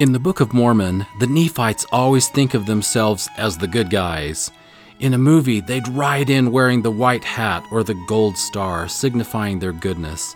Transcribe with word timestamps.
In 0.00 0.10
the 0.10 0.18
Book 0.18 0.40
of 0.40 0.52
Mormon, 0.52 1.06
the 1.20 1.26
Nephites 1.28 1.86
always 1.92 2.28
think 2.28 2.54
of 2.54 2.66
themselves 2.66 3.28
as 3.36 3.56
the 3.56 3.68
good 3.68 3.90
guys. 3.90 4.50
In 4.98 5.14
a 5.14 5.18
movie, 5.18 5.60
they'd 5.60 5.86
ride 5.86 6.30
in 6.30 6.50
wearing 6.50 6.82
the 6.82 6.90
white 6.90 7.22
hat 7.22 7.64
or 7.70 7.84
the 7.84 7.94
gold 8.08 8.36
star, 8.36 8.88
signifying 8.88 9.60
their 9.60 9.72
goodness. 9.72 10.34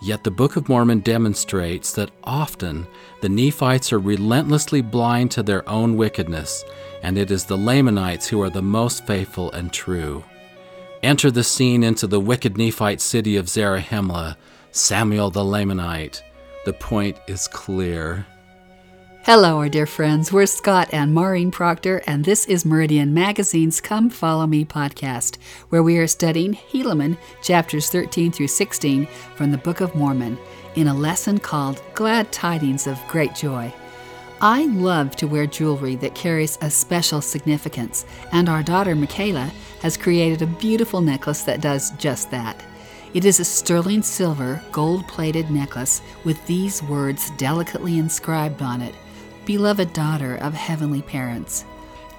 Yet 0.00 0.22
the 0.22 0.30
Book 0.30 0.54
of 0.54 0.68
Mormon 0.68 1.00
demonstrates 1.00 1.92
that 1.94 2.12
often 2.22 2.86
the 3.22 3.28
Nephites 3.28 3.92
are 3.92 3.98
relentlessly 3.98 4.82
blind 4.82 5.32
to 5.32 5.42
their 5.42 5.68
own 5.68 5.96
wickedness, 5.96 6.64
and 7.02 7.18
it 7.18 7.32
is 7.32 7.44
the 7.44 7.58
Lamanites 7.58 8.28
who 8.28 8.40
are 8.40 8.50
the 8.50 8.62
most 8.62 9.04
faithful 9.04 9.50
and 9.50 9.72
true. 9.72 10.22
Enter 11.02 11.32
the 11.32 11.42
scene 11.42 11.82
into 11.82 12.06
the 12.06 12.20
wicked 12.20 12.56
Nephite 12.56 13.00
city 13.00 13.36
of 13.36 13.46
Zarahemla, 13.46 14.36
Samuel 14.70 15.30
the 15.30 15.40
Lamanite. 15.40 16.22
The 16.66 16.72
point 16.72 17.18
is 17.26 17.48
clear. 17.48 18.26
Hello, 19.24 19.58
our 19.58 19.68
dear 19.68 19.86
friends. 19.86 20.32
We're 20.32 20.46
Scott 20.46 20.88
and 20.90 21.14
Maureen 21.14 21.52
Proctor, 21.52 22.02
and 22.08 22.24
this 22.24 22.44
is 22.46 22.64
Meridian 22.64 23.14
Magazine's 23.14 23.80
Come 23.80 24.10
Follow 24.10 24.48
Me 24.48 24.64
podcast, 24.64 25.38
where 25.68 25.84
we 25.84 25.96
are 25.98 26.08
studying 26.08 26.54
Helaman 26.54 27.16
chapters 27.40 27.88
13 27.88 28.32
through 28.32 28.48
16 28.48 29.06
from 29.36 29.52
the 29.52 29.58
Book 29.58 29.80
of 29.80 29.94
Mormon 29.94 30.36
in 30.74 30.88
a 30.88 30.94
lesson 30.94 31.38
called 31.38 31.80
Glad 31.94 32.32
Tidings 32.32 32.88
of 32.88 32.98
Great 33.06 33.32
Joy. 33.36 33.72
I 34.40 34.66
love 34.66 35.14
to 35.16 35.28
wear 35.28 35.46
jewelry 35.46 35.94
that 35.96 36.16
carries 36.16 36.58
a 36.60 36.68
special 36.68 37.20
significance, 37.20 38.04
and 38.32 38.48
our 38.48 38.64
daughter 38.64 38.96
Michaela 38.96 39.52
has 39.82 39.96
created 39.96 40.42
a 40.42 40.46
beautiful 40.58 41.00
necklace 41.00 41.44
that 41.44 41.60
does 41.60 41.92
just 41.92 42.32
that. 42.32 42.60
It 43.14 43.24
is 43.24 43.38
a 43.38 43.44
sterling 43.44 44.02
silver, 44.02 44.60
gold 44.72 45.06
plated 45.06 45.48
necklace 45.48 46.02
with 46.24 46.44
these 46.46 46.82
words 46.82 47.30
delicately 47.36 47.98
inscribed 47.98 48.62
on 48.62 48.82
it 48.82 48.96
beloved 49.44 49.92
daughter 49.92 50.36
of 50.36 50.54
heavenly 50.54 51.02
parents. 51.02 51.64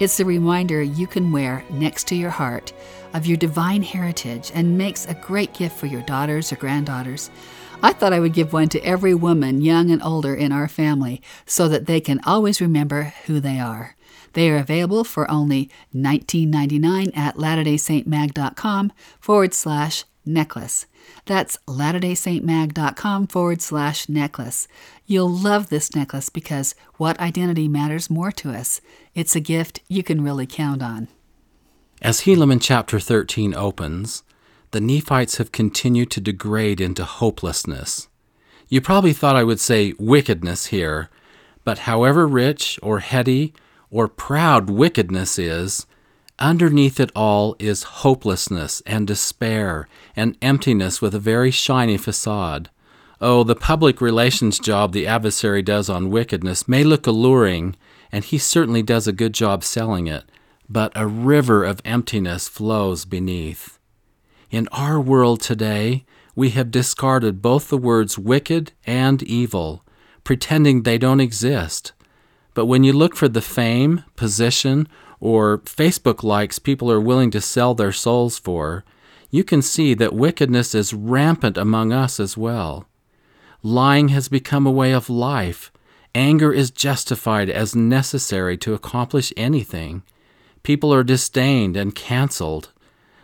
It's 0.00 0.18
a 0.20 0.24
reminder 0.24 0.82
you 0.82 1.06
can 1.06 1.30
wear 1.32 1.64
next 1.70 2.08
to 2.08 2.16
your 2.16 2.30
heart 2.30 2.72
of 3.14 3.26
your 3.26 3.36
divine 3.36 3.82
heritage 3.82 4.50
and 4.54 4.76
makes 4.76 5.06
a 5.06 5.14
great 5.14 5.54
gift 5.54 5.78
for 5.78 5.86
your 5.86 6.02
daughters 6.02 6.52
or 6.52 6.56
granddaughters. 6.56 7.30
I 7.82 7.92
thought 7.92 8.12
I 8.12 8.20
would 8.20 8.32
give 8.32 8.52
one 8.52 8.68
to 8.70 8.84
every 8.84 9.14
woman, 9.14 9.60
young 9.60 9.90
and 9.90 10.02
older, 10.02 10.34
in 10.34 10.52
our 10.52 10.68
family 10.68 11.22
so 11.46 11.68
that 11.68 11.86
they 11.86 12.00
can 12.00 12.20
always 12.24 12.60
remember 12.60 13.14
who 13.26 13.40
they 13.40 13.60
are. 13.60 13.94
They 14.32 14.50
are 14.50 14.56
available 14.56 15.04
for 15.04 15.30
only 15.30 15.70
$19.99 15.94 17.16
at 17.16 17.36
latterdaysaintmag.com 17.36 18.92
forward 19.20 19.54
slash 19.54 20.04
necklace. 20.26 20.86
That's 21.26 21.58
latterdaysaintmag.com 21.66 23.26
forward 23.28 23.62
slash 23.62 24.08
necklace. 24.08 24.68
You'll 25.06 25.30
love 25.30 25.68
this 25.68 25.94
necklace 25.94 26.28
because 26.28 26.74
what 26.96 27.18
identity 27.20 27.68
matters 27.68 28.10
more 28.10 28.32
to 28.32 28.50
us? 28.50 28.80
It's 29.14 29.36
a 29.36 29.40
gift 29.40 29.80
you 29.88 30.02
can 30.02 30.22
really 30.22 30.46
count 30.46 30.82
on. 30.82 31.08
As 32.02 32.22
Helaman 32.22 32.60
chapter 32.60 33.00
13 33.00 33.54
opens, 33.54 34.22
the 34.72 34.80
Nephites 34.80 35.38
have 35.38 35.52
continued 35.52 36.10
to 36.10 36.20
degrade 36.20 36.80
into 36.80 37.04
hopelessness. 37.04 38.08
You 38.68 38.80
probably 38.80 39.12
thought 39.12 39.36
I 39.36 39.44
would 39.44 39.60
say 39.60 39.94
wickedness 39.98 40.66
here, 40.66 41.08
but 41.64 41.80
however 41.80 42.26
rich 42.26 42.78
or 42.82 42.98
heady 42.98 43.54
or 43.90 44.08
proud 44.08 44.68
wickedness 44.68 45.38
is, 45.38 45.86
Underneath 46.38 46.98
it 46.98 47.12
all 47.14 47.54
is 47.58 47.84
hopelessness 47.84 48.82
and 48.86 49.06
despair 49.06 49.88
and 50.16 50.36
emptiness 50.42 51.00
with 51.00 51.14
a 51.14 51.20
very 51.20 51.50
shiny 51.50 51.96
facade. 51.96 52.70
Oh, 53.20 53.44
the 53.44 53.54
public 53.54 54.00
relations 54.00 54.58
job 54.58 54.92
the 54.92 55.06
adversary 55.06 55.62
does 55.62 55.88
on 55.88 56.10
wickedness 56.10 56.66
may 56.66 56.82
look 56.82 57.06
alluring, 57.06 57.76
and 58.10 58.24
he 58.24 58.38
certainly 58.38 58.82
does 58.82 59.06
a 59.06 59.12
good 59.12 59.32
job 59.32 59.62
selling 59.62 60.08
it, 60.08 60.24
but 60.68 60.92
a 60.96 61.06
river 61.06 61.62
of 61.62 61.80
emptiness 61.84 62.48
flows 62.48 63.04
beneath. 63.04 63.78
In 64.50 64.68
our 64.72 65.00
world 65.00 65.40
today, 65.40 66.04
we 66.34 66.50
have 66.50 66.72
discarded 66.72 67.40
both 67.40 67.68
the 67.68 67.78
words 67.78 68.18
wicked 68.18 68.72
and 68.86 69.22
evil, 69.22 69.84
pretending 70.24 70.82
they 70.82 70.98
don't 70.98 71.20
exist. 71.20 71.92
But 72.54 72.66
when 72.66 72.82
you 72.82 72.92
look 72.92 73.14
for 73.14 73.28
the 73.28 73.42
fame, 73.42 74.04
position, 74.16 74.88
or 75.24 75.56
Facebook 75.60 76.22
likes 76.22 76.58
people 76.58 76.92
are 76.92 77.00
willing 77.00 77.30
to 77.30 77.40
sell 77.40 77.74
their 77.74 77.92
souls 77.92 78.38
for, 78.38 78.84
you 79.30 79.42
can 79.42 79.62
see 79.62 79.94
that 79.94 80.12
wickedness 80.12 80.74
is 80.74 80.92
rampant 80.92 81.56
among 81.56 81.94
us 81.94 82.20
as 82.20 82.36
well. 82.36 82.86
Lying 83.62 84.08
has 84.08 84.28
become 84.28 84.66
a 84.66 84.70
way 84.70 84.92
of 84.92 85.08
life. 85.08 85.72
Anger 86.14 86.52
is 86.52 86.70
justified 86.70 87.48
as 87.48 87.74
necessary 87.74 88.58
to 88.58 88.74
accomplish 88.74 89.32
anything. 89.34 90.02
People 90.62 90.92
are 90.92 91.02
disdained 91.02 91.74
and 91.74 91.94
canceled. 91.94 92.68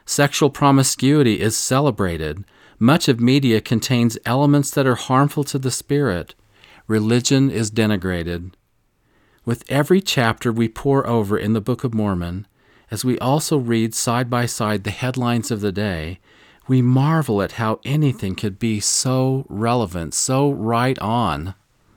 Sexual 0.06 0.49
promiscuity 0.49 1.38
is 1.38 1.55
celebrated. 1.55 2.47
Much 2.78 3.09
of 3.09 3.21
media 3.21 3.61
contains 3.61 4.17
elements 4.25 4.71
that 4.71 4.87
are 4.87 4.94
harmful 4.94 5.44
to 5.44 5.59
the 5.59 5.71
spirit. 5.71 6.34
Religion 6.87 7.50
is 7.50 7.71
denigrated. 7.71 8.53
With 9.46 9.64
every 9.70 10.02
chapter 10.02 10.52
we 10.52 10.68
pore 10.68 11.06
over 11.06 11.38
in 11.38 11.54
the 11.54 11.62
Book 11.62 11.82
of 11.82 11.94
Mormon, 11.94 12.46
as 12.90 13.06
we 13.06 13.18
also 13.20 13.56
read 13.56 13.94
side 13.94 14.28
by 14.28 14.44
side 14.44 14.84
the 14.84 14.90
headlines 14.90 15.50
of 15.50 15.62
the 15.62 15.72
day, 15.72 16.20
we 16.68 16.82
marvel 16.82 17.40
at 17.40 17.52
how 17.52 17.80
anything 17.82 18.34
could 18.34 18.58
be 18.58 18.80
so 18.80 19.46
relevant, 19.48 20.12
so 20.12 20.50
right 20.50 20.98
on. 20.98 21.54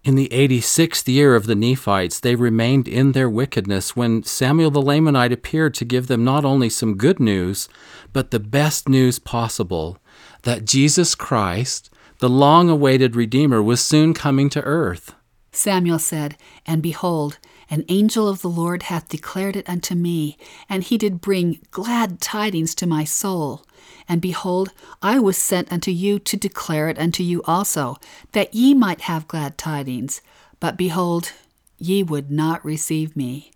In 0.06 0.14
the 0.14 0.30
86th 0.30 1.12
year 1.12 1.34
of 1.34 1.48
the 1.48 1.56
Nephites, 1.56 2.20
they 2.20 2.36
remained 2.36 2.88
in 2.88 3.14
their 3.14 3.28
wickedness 3.28 3.96
when 3.96 4.22
Samuel 4.22 4.70
the 4.70 4.80
Lamanite 4.80 5.32
appeared 5.32 5.74
to 5.74 5.84
give 5.84 6.06
them 6.06 6.24
not 6.24 6.46
only 6.46 6.70
some 6.70 6.96
good 6.96 7.20
news, 7.20 7.68
but 8.14 8.30
the 8.30 8.40
best 8.40 8.88
news 8.88 9.18
possible 9.18 9.98
that 10.44 10.64
Jesus 10.64 11.16
Christ, 11.16 11.90
the 12.20 12.30
long 12.30 12.70
awaited 12.70 13.16
Redeemer, 13.16 13.64
was 13.64 13.82
soon 13.82 14.14
coming 14.14 14.48
to 14.52 14.62
earth. 14.62 15.16
Samuel 15.52 15.98
said, 15.98 16.38
And 16.68 16.84
behold, 16.84 17.40
an 17.70 17.84
angel 17.90 18.28
of 18.28 18.42
the 18.42 18.50
Lord 18.50 18.84
hath 18.84 19.10
declared 19.10 19.56
it 19.56 19.68
unto 19.68 19.96
me, 19.96 20.38
and 20.70 20.84
he 20.84 20.98
did 20.98 21.22
bring 21.22 21.60
glad 21.72 22.22
tidings 22.22 22.76
to 22.76 22.88
my 22.88 23.04
soul. 23.04 23.66
And 24.08 24.22
behold, 24.22 24.72
I 25.02 25.20
was 25.20 25.38
sent 25.38 25.72
unto 25.72 25.92
you 25.92 26.20
to 26.20 26.38
declare 26.38 26.90
it 26.90 27.00
unto 27.00 27.24
you 27.24 27.42
also, 27.44 27.98
that 28.34 28.54
ye 28.54 28.74
might 28.74 29.02
have 29.02 29.28
glad 29.28 29.58
tidings. 29.58 30.22
But 30.60 30.78
behold, 30.78 31.34
ye 31.78 32.04
would 32.04 32.32
not 32.32 32.64
receive 32.64 33.16
me. 33.16 33.52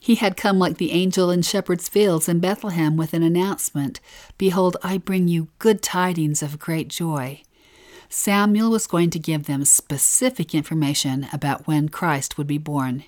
He 0.00 0.16
had 0.16 0.36
come 0.36 0.58
like 0.58 0.76
the 0.76 0.92
angel 0.92 1.30
in 1.30 1.40
shepherds' 1.40 1.88
fields 1.88 2.28
in 2.28 2.38
Bethlehem 2.38 2.96
with 2.96 3.14
an 3.14 3.22
announcement 3.22 4.00
Behold, 4.36 4.76
I 4.82 4.98
bring 4.98 5.28
you 5.28 5.48
good 5.58 5.82
tidings 5.82 6.42
of 6.42 6.58
great 6.58 6.88
joy. 6.88 7.40
Samuel 8.10 8.70
was 8.70 8.86
going 8.86 9.10
to 9.10 9.18
give 9.18 9.46
them 9.46 9.64
specific 9.64 10.54
information 10.54 11.26
about 11.32 11.66
when 11.66 11.88
Christ 11.88 12.36
would 12.36 12.46
be 12.46 12.58
born. 12.58 13.04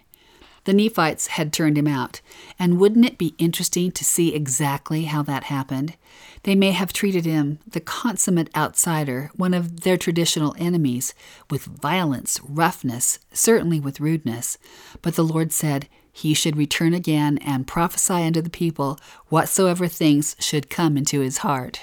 The 0.66 0.74
Nephites 0.74 1.28
had 1.28 1.52
turned 1.52 1.78
him 1.78 1.86
out, 1.86 2.20
and 2.58 2.80
wouldn't 2.80 3.04
it 3.04 3.18
be 3.18 3.36
interesting 3.38 3.92
to 3.92 4.04
see 4.04 4.34
exactly 4.34 5.04
how 5.04 5.22
that 5.22 5.44
happened? 5.44 5.94
They 6.42 6.56
may 6.56 6.72
have 6.72 6.92
treated 6.92 7.24
him, 7.24 7.60
the 7.64 7.78
consummate 7.78 8.50
outsider, 8.56 9.30
one 9.36 9.54
of 9.54 9.82
their 9.82 9.96
traditional 9.96 10.56
enemies, 10.58 11.14
with 11.50 11.66
violence, 11.66 12.40
roughness, 12.42 13.20
certainly 13.32 13.78
with 13.78 14.00
rudeness. 14.00 14.58
But 15.02 15.14
the 15.14 15.22
Lord 15.22 15.52
said, 15.52 15.86
He 16.12 16.34
should 16.34 16.56
return 16.56 16.94
again 16.94 17.38
and 17.38 17.68
prophesy 17.68 18.24
unto 18.24 18.42
the 18.42 18.50
people 18.50 18.98
whatsoever 19.28 19.86
things 19.86 20.34
should 20.40 20.68
come 20.68 20.96
into 20.96 21.20
his 21.20 21.38
heart. 21.38 21.80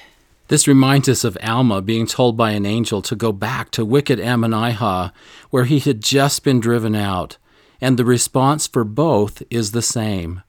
This 0.49 0.67
reminds 0.67 1.07
us 1.07 1.23
of 1.23 1.37
Alma 1.41 1.81
being 1.81 2.05
told 2.05 2.35
by 2.35 2.51
an 2.51 2.65
angel 2.65 3.01
to 3.03 3.15
go 3.15 3.31
back 3.31 3.71
to 3.71 3.85
wicked 3.85 4.19
Ammonihah, 4.19 5.13
where 5.51 5.63
he 5.63 5.79
had 5.79 6.01
just 6.01 6.43
been 6.43 6.59
driven 6.59 6.95
out, 6.95 7.37
and 7.83 7.99
the 7.99 8.05
response 8.05 8.65
for 8.65 8.85
both 8.85 9.43
is 9.49 9.71
the 9.71 9.81
same. 9.81 10.41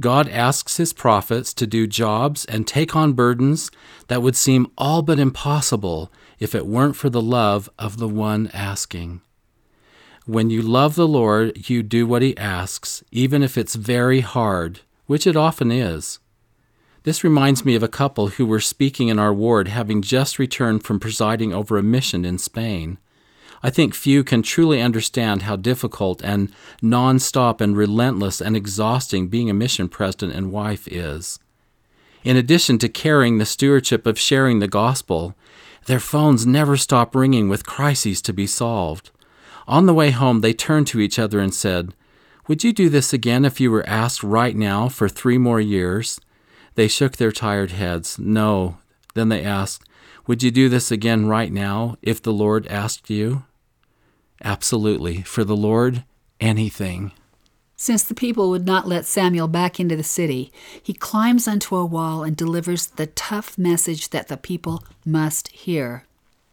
God 0.00 0.28
asks 0.28 0.76
his 0.76 0.92
prophets 0.92 1.54
to 1.54 1.68
do 1.68 1.86
jobs 1.86 2.44
and 2.46 2.66
take 2.66 2.96
on 2.96 3.12
burdens 3.12 3.70
that 4.08 4.22
would 4.22 4.34
seem 4.34 4.66
all 4.76 5.00
but 5.00 5.20
impossible 5.20 6.10
if 6.40 6.52
it 6.52 6.66
weren't 6.66 6.96
for 6.96 7.08
the 7.08 7.22
love 7.22 7.70
of 7.78 7.98
the 7.98 8.08
one 8.08 8.50
asking. 8.52 9.20
When 10.26 10.50
you 10.50 10.62
love 10.62 10.96
the 10.96 11.06
Lord, 11.06 11.70
you 11.70 11.84
do 11.84 12.08
what 12.08 12.22
he 12.22 12.36
asks, 12.36 13.04
even 13.12 13.44
if 13.44 13.56
it's 13.56 13.76
very 13.76 14.18
hard, 14.18 14.80
which 15.06 15.28
it 15.28 15.36
often 15.36 15.70
is. 15.70 16.18
This 17.04 17.22
reminds 17.22 17.64
me 17.64 17.76
of 17.76 17.84
a 17.84 17.88
couple 17.88 18.28
who 18.28 18.46
were 18.46 18.58
speaking 18.58 19.06
in 19.06 19.20
our 19.20 19.32
ward 19.32 19.68
having 19.68 20.02
just 20.02 20.40
returned 20.40 20.82
from 20.82 20.98
presiding 20.98 21.54
over 21.54 21.78
a 21.78 21.84
mission 21.84 22.24
in 22.24 22.36
Spain. 22.36 22.98
I 23.64 23.70
think 23.70 23.94
few 23.94 24.24
can 24.24 24.42
truly 24.42 24.82
understand 24.82 25.42
how 25.42 25.56
difficult 25.56 26.22
and 26.22 26.52
non-stop 26.82 27.62
and 27.62 27.74
relentless 27.74 28.42
and 28.42 28.54
exhausting 28.54 29.28
being 29.28 29.48
a 29.48 29.54
mission 29.54 29.88
president 29.88 30.34
and 30.34 30.52
wife 30.52 30.86
is. 30.86 31.38
In 32.24 32.36
addition 32.36 32.76
to 32.80 32.90
carrying 32.90 33.38
the 33.38 33.46
stewardship 33.46 34.06
of 34.06 34.18
sharing 34.18 34.58
the 34.58 34.68
gospel, 34.68 35.34
their 35.86 35.98
phones 35.98 36.46
never 36.46 36.76
stop 36.76 37.14
ringing 37.14 37.48
with 37.48 37.64
crises 37.64 38.20
to 38.22 38.34
be 38.34 38.46
solved. 38.46 39.10
On 39.66 39.86
the 39.86 39.94
way 39.94 40.10
home, 40.10 40.42
they 40.42 40.52
turned 40.52 40.86
to 40.88 41.00
each 41.00 41.18
other 41.18 41.40
and 41.40 41.54
said, 41.54 41.94
Would 42.46 42.64
you 42.64 42.72
do 42.74 42.90
this 42.90 43.14
again 43.14 43.46
if 43.46 43.60
you 43.60 43.70
were 43.70 43.88
asked 43.88 44.22
right 44.22 44.54
now 44.54 44.90
for 44.90 45.08
three 45.08 45.38
more 45.38 45.60
years? 45.60 46.20
They 46.74 46.86
shook 46.86 47.16
their 47.16 47.32
tired 47.32 47.70
heads. 47.70 48.18
No. 48.18 48.76
Then 49.14 49.30
they 49.30 49.42
asked, 49.42 49.88
Would 50.26 50.42
you 50.42 50.50
do 50.50 50.68
this 50.68 50.90
again 50.90 51.28
right 51.28 51.50
now 51.50 51.96
if 52.02 52.20
the 52.20 52.32
Lord 52.32 52.66
asked 52.66 53.08
you? 53.08 53.44
Absolutely. 54.44 55.22
For 55.22 55.42
the 55.42 55.56
Lord, 55.56 56.04
anything. 56.38 57.12
Since 57.76 58.04
the 58.04 58.14
people 58.14 58.50
would 58.50 58.66
not 58.66 58.86
let 58.86 59.04
Samuel 59.04 59.48
back 59.48 59.80
into 59.80 59.96
the 59.96 60.04
city, 60.04 60.52
he 60.80 60.92
climbs 60.92 61.48
onto 61.48 61.74
a 61.74 61.84
wall 61.84 62.22
and 62.22 62.36
delivers 62.36 62.86
the 62.86 63.08
tough 63.08 63.58
message 63.58 64.10
that 64.10 64.28
the 64.28 64.36
people 64.36 64.84
must 65.04 65.48
hear. 65.48 66.06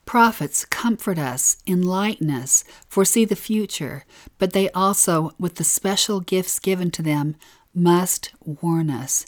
Prophets 0.06 0.66
comfort 0.66 1.20
us, 1.20 1.58
enlighten 1.68 2.32
us, 2.32 2.64
foresee 2.88 3.24
the 3.24 3.36
future, 3.36 4.04
but 4.40 4.52
they 4.52 4.70
also, 4.72 5.32
with 5.40 5.56
the 5.56 5.64
special 5.64 6.20
gifts 6.20 6.60
given 6.60 6.90
to 6.92 7.04
them, 7.04 7.36
must 7.74 8.32
warn 8.44 8.90
us. 8.90 9.26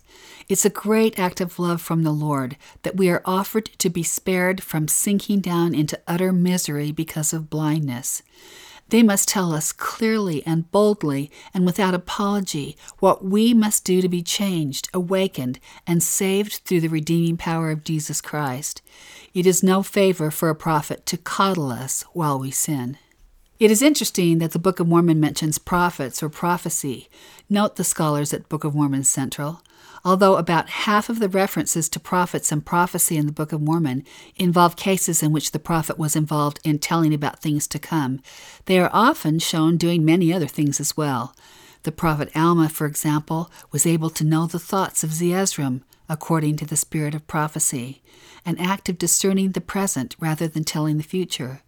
It's 0.49 0.65
a 0.65 0.69
great 0.69 1.17
act 1.17 1.39
of 1.39 1.59
love 1.59 1.81
from 1.81 2.03
the 2.03 2.11
Lord 2.11 2.57
that 2.83 2.97
we 2.97 3.09
are 3.09 3.21
offered 3.25 3.65
to 3.77 3.89
be 3.89 4.03
spared 4.03 4.61
from 4.61 4.87
sinking 4.87 5.39
down 5.39 5.73
into 5.73 5.99
utter 6.07 6.33
misery 6.33 6.91
because 6.91 7.33
of 7.33 7.49
blindness. 7.49 8.21
They 8.89 9.01
must 9.01 9.27
tell 9.27 9.53
us 9.53 9.71
clearly 9.71 10.45
and 10.45 10.69
boldly 10.71 11.31
and 11.53 11.65
without 11.65 11.93
apology 11.93 12.77
what 12.99 13.23
we 13.23 13.53
must 13.53 13.85
do 13.85 14.01
to 14.01 14.09
be 14.09 14.21
changed, 14.21 14.89
awakened, 14.93 15.59
and 15.87 16.03
saved 16.03 16.61
through 16.65 16.81
the 16.81 16.89
redeeming 16.89 17.37
power 17.37 17.71
of 17.71 17.83
Jesus 17.83 18.21
Christ. 18.21 18.81
It 19.33 19.47
is 19.47 19.63
no 19.63 19.81
favor 19.81 20.29
for 20.29 20.49
a 20.49 20.55
prophet 20.55 21.05
to 21.07 21.17
coddle 21.17 21.71
us 21.71 22.03
while 22.13 22.37
we 22.37 22.51
sin. 22.51 22.97
It 23.63 23.71
is 23.71 23.81
interesting 23.81 24.39
that 24.39 24.51
the 24.51 24.59
Book 24.59 24.81
of 24.81 24.89
Mormon 24.89 25.21
mentions 25.21 25.57
prophets 25.57 26.21
or 26.21 26.27
prophecy. 26.27 27.07
Note 27.49 27.77
the 27.77 27.85
scholars 27.85 28.33
at 28.33 28.49
Book 28.49 28.65
of 28.65 28.75
Mormon 28.75 29.05
Central. 29.05 29.61
Although 30.03 30.35
about 30.35 30.83
half 30.83 31.07
of 31.07 31.19
the 31.19 31.29
references 31.29 31.87
to 31.87 31.99
prophets 32.01 32.51
and 32.51 32.65
prophecy 32.65 33.15
in 33.15 33.25
the 33.25 33.31
Book 33.31 33.53
of 33.53 33.61
Mormon 33.61 34.03
involve 34.35 34.75
cases 34.75 35.23
in 35.23 35.31
which 35.31 35.51
the 35.51 35.59
prophet 35.59 35.97
was 35.97 36.13
involved 36.13 36.59
in 36.65 36.77
telling 36.77 37.13
about 37.13 37.39
things 37.39 37.65
to 37.67 37.79
come, 37.79 38.19
they 38.65 38.79
are 38.79 38.89
often 38.91 39.39
shown 39.39 39.77
doing 39.77 40.03
many 40.03 40.33
other 40.33 40.47
things 40.47 40.81
as 40.81 40.97
well. 40.97 41.33
The 41.83 41.93
prophet 41.93 42.35
Alma, 42.35 42.67
for 42.67 42.85
example, 42.85 43.49
was 43.71 43.85
able 43.85 44.09
to 44.09 44.25
know 44.25 44.45
the 44.45 44.59
thoughts 44.59 45.05
of 45.05 45.11
Zeezrom, 45.11 45.83
according 46.09 46.57
to 46.57 46.65
the 46.65 46.75
spirit 46.75 47.15
of 47.15 47.27
prophecy, 47.27 48.01
an 48.45 48.57
act 48.57 48.89
of 48.89 48.97
discerning 48.97 49.53
the 49.53 49.61
present 49.61 50.17
rather 50.19 50.49
than 50.49 50.65
telling 50.65 50.97
the 50.97 51.03
future. 51.03 51.61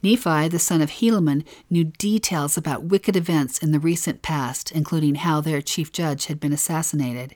Nephi, 0.00 0.46
the 0.48 0.60
son 0.60 0.80
of 0.80 0.90
Helaman, 0.90 1.44
knew 1.68 1.84
details 1.84 2.56
about 2.56 2.84
wicked 2.84 3.16
events 3.16 3.58
in 3.58 3.72
the 3.72 3.80
recent 3.80 4.22
past, 4.22 4.70
including 4.70 5.16
how 5.16 5.40
their 5.40 5.60
chief 5.60 5.90
judge 5.90 6.26
had 6.26 6.38
been 6.38 6.52
assassinated. 6.52 7.34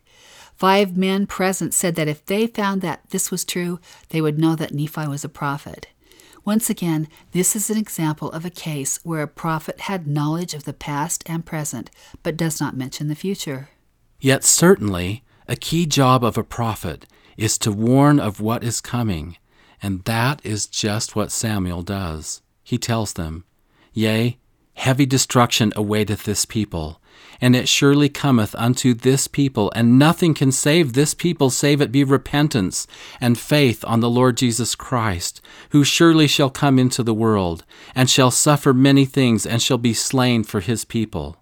Five 0.55 0.97
men 0.97 1.26
present 1.26 1.75
said 1.75 1.97
that 1.97 2.06
if 2.06 2.25
they 2.25 2.47
found 2.47 2.81
that 2.82 3.11
this 3.11 3.32
was 3.32 3.44
true, 3.44 3.81
they 4.11 4.20
would 4.20 4.38
know 4.38 4.55
that 4.55 4.73
Nephi 4.73 5.09
was 5.09 5.25
a 5.25 5.29
prophet. 5.29 5.88
Once 6.44 6.70
again, 6.70 7.09
this 7.32 7.56
is 7.56 7.69
an 7.69 7.79
example 7.79 8.31
of 8.31 8.44
a 8.44 8.50
case 8.50 9.00
where 9.03 9.23
a 9.23 9.29
prophet 9.29 9.81
had 9.82 10.06
knowledge 10.06 10.55
of 10.55 10.65
the 10.65 10.73
past 10.73 11.25
and 11.26 11.44
present, 11.44 11.91
but 12.23 12.37
does 12.37 12.61
not 12.61 12.76
mention 12.76 13.08
the 13.08 13.15
future. 13.17 13.70
Yet, 14.20 14.44
certainly, 14.44 15.25
a 15.49 15.56
key 15.56 15.85
job 15.87 16.23
of 16.23 16.38
a 16.38 16.44
prophet 16.44 17.06
is 17.37 17.58
to 17.58 17.73
warn 17.73 18.20
of 18.20 18.41
what 18.41 18.62
is 18.62 18.81
coming, 18.81 19.37
and 19.82 20.05
that 20.05 20.41
is 20.44 20.67
just 20.67 21.17
what 21.17 21.32
Samuel 21.32 21.82
does 21.82 22.42
he 22.62 22.79
tells 22.79 23.14
them, 23.14 23.44
Yea, 23.93 24.38
heavy 24.75 25.06
destruction 25.06 25.73
awaiteth 25.76 26.25
this 26.25 26.44
people, 26.44 27.00
and 27.41 27.56
it 27.56 27.69
surely 27.69 28.09
cometh 28.09 28.55
unto 28.55 28.94
this 28.94 29.26
people, 29.26 29.73
and 29.75 29.99
nothing 29.99 30.32
can 30.32 30.53
save 30.53 30.93
this 30.93 31.12
people 31.12 31.50
save 31.50 31.81
it 31.81 31.93
be 31.93 32.05
repentance 32.05 32.87
and 33.20 33.38
faith 33.38 33.85
on 33.87 34.00
the 34.00 34.11
Lord 34.11 34.37
Jesus 34.37 34.75
Christ, 34.75 35.41
who 35.70 35.85
surely 35.85 36.26
shall 36.26 36.50
come 36.50 36.79
into 36.79 37.03
the 37.03 37.14
world, 37.14 37.64
and 37.94 38.09
shall 38.09 38.31
suffer 38.31 38.73
many 38.73 39.05
things, 39.05 39.44
and 39.44 39.61
shall 39.61 39.79
be 39.79 39.93
slain 39.93 40.44
for 40.44 40.61
his 40.61 40.85
people. 40.85 41.37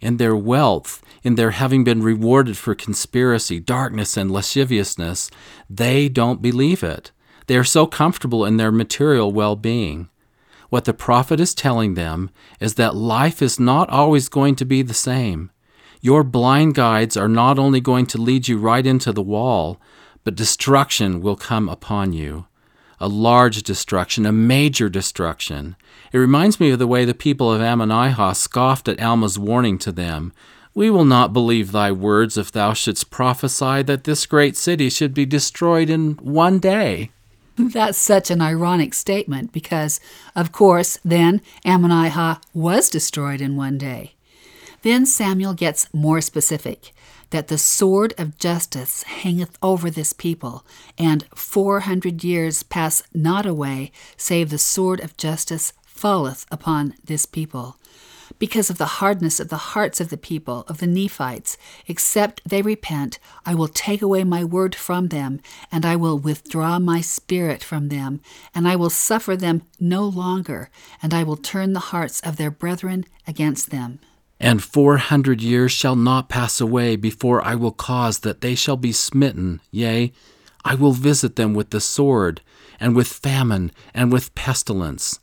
In 0.00 0.18
their 0.18 0.36
wealth, 0.36 1.02
in 1.22 1.36
their 1.36 1.52
having 1.52 1.84
been 1.84 2.02
rewarded 2.02 2.56
for 2.56 2.74
conspiracy, 2.74 3.58
darkness, 3.58 4.16
and 4.16 4.30
lasciviousness, 4.30 5.30
they 5.70 6.08
don't 6.08 6.42
believe 6.42 6.82
it. 6.82 7.12
They 7.46 7.56
are 7.56 7.64
so 7.64 7.86
comfortable 7.86 8.44
in 8.44 8.56
their 8.56 8.72
material 8.72 9.32
well 9.32 9.56
being. 9.56 10.08
What 10.68 10.84
the 10.84 10.94
prophet 10.94 11.40
is 11.40 11.54
telling 11.54 11.94
them 11.94 12.30
is 12.60 12.74
that 12.74 12.94
life 12.96 13.40
is 13.40 13.60
not 13.60 13.88
always 13.90 14.28
going 14.28 14.56
to 14.56 14.64
be 14.64 14.82
the 14.82 14.94
same. 14.94 15.50
Your 16.00 16.22
blind 16.24 16.74
guides 16.74 17.16
are 17.16 17.28
not 17.28 17.58
only 17.58 17.80
going 17.80 18.06
to 18.06 18.18
lead 18.20 18.48
you 18.48 18.58
right 18.58 18.86
into 18.86 19.12
the 19.12 19.22
wall, 19.22 19.80
but 20.24 20.34
destruction 20.34 21.20
will 21.20 21.36
come 21.36 21.68
upon 21.68 22.12
you. 22.12 22.46
A 22.98 23.08
large 23.08 23.62
destruction, 23.62 24.24
a 24.24 24.32
major 24.32 24.88
destruction. 24.88 25.76
It 26.12 26.18
reminds 26.18 26.58
me 26.58 26.70
of 26.70 26.78
the 26.78 26.86
way 26.86 27.04
the 27.04 27.14
people 27.14 27.52
of 27.52 27.60
Ammonihah 27.60 28.34
scoffed 28.34 28.88
at 28.88 29.00
Alma's 29.00 29.38
warning 29.38 29.78
to 29.78 29.92
them. 29.92 30.32
We 30.74 30.90
will 30.90 31.04
not 31.04 31.32
believe 31.32 31.72
thy 31.72 31.92
words 31.92 32.36
if 32.36 32.52
thou 32.52 32.72
shouldst 32.72 33.10
prophesy 33.10 33.82
that 33.82 34.04
this 34.04 34.26
great 34.26 34.56
city 34.56 34.90
should 34.90 35.14
be 35.14 35.26
destroyed 35.26 35.90
in 35.90 36.12
one 36.14 36.58
day. 36.58 37.10
That's 37.58 37.98
such 37.98 38.30
an 38.30 38.42
ironic 38.42 38.92
statement 38.92 39.52
because, 39.52 39.98
of 40.34 40.52
course, 40.52 40.98
then 41.04 41.40
Ammonihah 41.64 42.42
was 42.52 42.90
destroyed 42.90 43.40
in 43.40 43.56
one 43.56 43.78
day. 43.78 44.14
Then 44.82 45.06
Samuel 45.06 45.54
gets 45.54 45.92
more 45.92 46.20
specific 46.20 46.92
that 47.30 47.48
the 47.48 47.58
sword 47.58 48.14
of 48.18 48.38
justice 48.38 49.02
hangeth 49.02 49.58
over 49.62 49.90
this 49.90 50.12
people, 50.12 50.64
and 50.96 51.26
four 51.34 51.80
hundred 51.80 52.22
years 52.22 52.62
pass 52.62 53.02
not 53.12 53.46
away, 53.46 53.90
save 54.16 54.50
the 54.50 54.58
sword 54.58 55.00
of 55.00 55.16
justice 55.16 55.72
falleth 55.86 56.46
upon 56.50 56.94
this 57.04 57.26
people 57.26 57.76
because 58.38 58.70
of 58.70 58.78
the 58.78 59.00
hardness 59.00 59.40
of 59.40 59.48
the 59.48 59.56
hearts 59.56 60.00
of 60.00 60.08
the 60.08 60.16
people, 60.16 60.64
of 60.68 60.78
the 60.78 60.86
Nephites. 60.86 61.56
Except 61.86 62.42
they 62.48 62.62
repent, 62.62 63.18
I 63.44 63.54
will 63.54 63.68
take 63.68 64.02
away 64.02 64.24
my 64.24 64.44
word 64.44 64.74
from 64.74 65.08
them, 65.08 65.40
and 65.72 65.86
I 65.86 65.96
will 65.96 66.18
withdraw 66.18 66.78
my 66.78 67.00
spirit 67.00 67.62
from 67.62 67.88
them, 67.88 68.20
and 68.54 68.68
I 68.68 68.76
will 68.76 68.90
suffer 68.90 69.36
them 69.36 69.62
no 69.80 70.04
longer, 70.04 70.70
and 71.02 71.14
I 71.14 71.22
will 71.22 71.36
turn 71.36 71.72
the 71.72 71.80
hearts 71.80 72.20
of 72.20 72.36
their 72.36 72.50
brethren 72.50 73.04
against 73.26 73.70
them. 73.70 74.00
And 74.38 74.62
four 74.62 74.98
hundred 74.98 75.40
years 75.40 75.72
shall 75.72 75.96
not 75.96 76.28
pass 76.28 76.60
away 76.60 76.96
before 76.96 77.42
I 77.42 77.54
will 77.54 77.72
cause 77.72 78.18
that 78.18 78.42
they 78.42 78.54
shall 78.54 78.76
be 78.76 78.92
smitten, 78.92 79.60
yea, 79.70 80.12
I 80.64 80.74
will 80.74 80.92
visit 80.92 81.36
them 81.36 81.54
with 81.54 81.70
the 81.70 81.80
sword, 81.80 82.42
and 82.78 82.94
with 82.94 83.06
famine, 83.06 83.72
and 83.94 84.12
with 84.12 84.34
pestilence. 84.34 85.20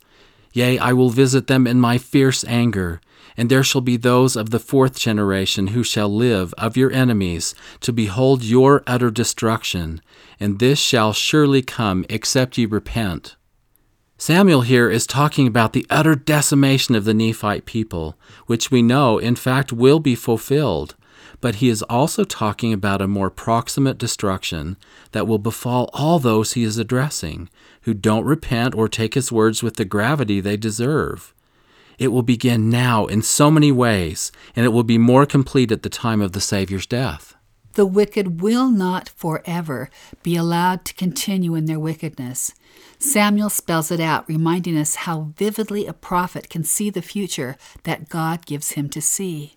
Yea, 0.54 0.78
I 0.78 0.92
will 0.92 1.10
visit 1.10 1.48
them 1.48 1.66
in 1.66 1.80
my 1.80 1.98
fierce 1.98 2.44
anger, 2.44 3.00
and 3.36 3.50
there 3.50 3.64
shall 3.64 3.80
be 3.80 3.96
those 3.96 4.36
of 4.36 4.50
the 4.50 4.60
fourth 4.60 4.96
generation 4.96 5.68
who 5.68 5.82
shall 5.82 6.08
live 6.08 6.54
of 6.56 6.76
your 6.76 6.92
enemies 6.92 7.56
to 7.80 7.92
behold 7.92 8.44
your 8.44 8.84
utter 8.86 9.10
destruction, 9.10 10.00
and 10.38 10.60
this 10.60 10.78
shall 10.78 11.12
surely 11.12 11.60
come 11.60 12.06
except 12.08 12.56
ye 12.56 12.66
repent. 12.66 13.34
Samuel 14.16 14.60
here 14.60 14.88
is 14.88 15.08
talking 15.08 15.48
about 15.48 15.72
the 15.72 15.86
utter 15.90 16.14
decimation 16.14 16.94
of 16.94 17.04
the 17.04 17.14
Nephite 17.14 17.66
people, 17.66 18.16
which 18.46 18.70
we 18.70 18.80
know, 18.80 19.18
in 19.18 19.34
fact, 19.34 19.72
will 19.72 19.98
be 19.98 20.14
fulfilled. 20.14 20.94
But 21.40 21.56
he 21.56 21.68
is 21.68 21.82
also 21.82 22.24
talking 22.24 22.72
about 22.72 23.02
a 23.02 23.08
more 23.08 23.30
proximate 23.30 23.98
destruction 23.98 24.76
that 25.12 25.26
will 25.26 25.38
befall 25.38 25.90
all 25.92 26.18
those 26.18 26.52
he 26.52 26.62
is 26.62 26.78
addressing 26.78 27.48
who 27.82 27.94
don't 27.94 28.24
repent 28.24 28.74
or 28.74 28.88
take 28.88 29.14
his 29.14 29.30
words 29.32 29.62
with 29.62 29.76
the 29.76 29.84
gravity 29.84 30.40
they 30.40 30.56
deserve. 30.56 31.34
It 31.98 32.08
will 32.08 32.22
begin 32.22 32.70
now 32.70 33.06
in 33.06 33.22
so 33.22 33.50
many 33.50 33.70
ways, 33.70 34.32
and 34.56 34.66
it 34.66 34.70
will 34.70 34.82
be 34.82 34.98
more 34.98 35.26
complete 35.26 35.70
at 35.70 35.82
the 35.82 35.88
time 35.88 36.20
of 36.20 36.32
the 36.32 36.40
Savior's 36.40 36.86
death. 36.86 37.34
The 37.74 37.86
wicked 37.86 38.40
will 38.40 38.70
not 38.70 39.08
forever 39.08 39.90
be 40.22 40.36
allowed 40.36 40.84
to 40.86 40.94
continue 40.94 41.54
in 41.54 41.66
their 41.66 41.80
wickedness. 41.80 42.52
Samuel 42.98 43.50
spells 43.50 43.90
it 43.90 44.00
out, 44.00 44.28
reminding 44.28 44.78
us 44.78 44.94
how 44.94 45.32
vividly 45.36 45.86
a 45.86 45.92
prophet 45.92 46.48
can 46.48 46.64
see 46.64 46.88
the 46.88 47.02
future 47.02 47.56
that 47.82 48.08
God 48.08 48.46
gives 48.46 48.72
him 48.72 48.88
to 48.90 49.00
see. 49.00 49.56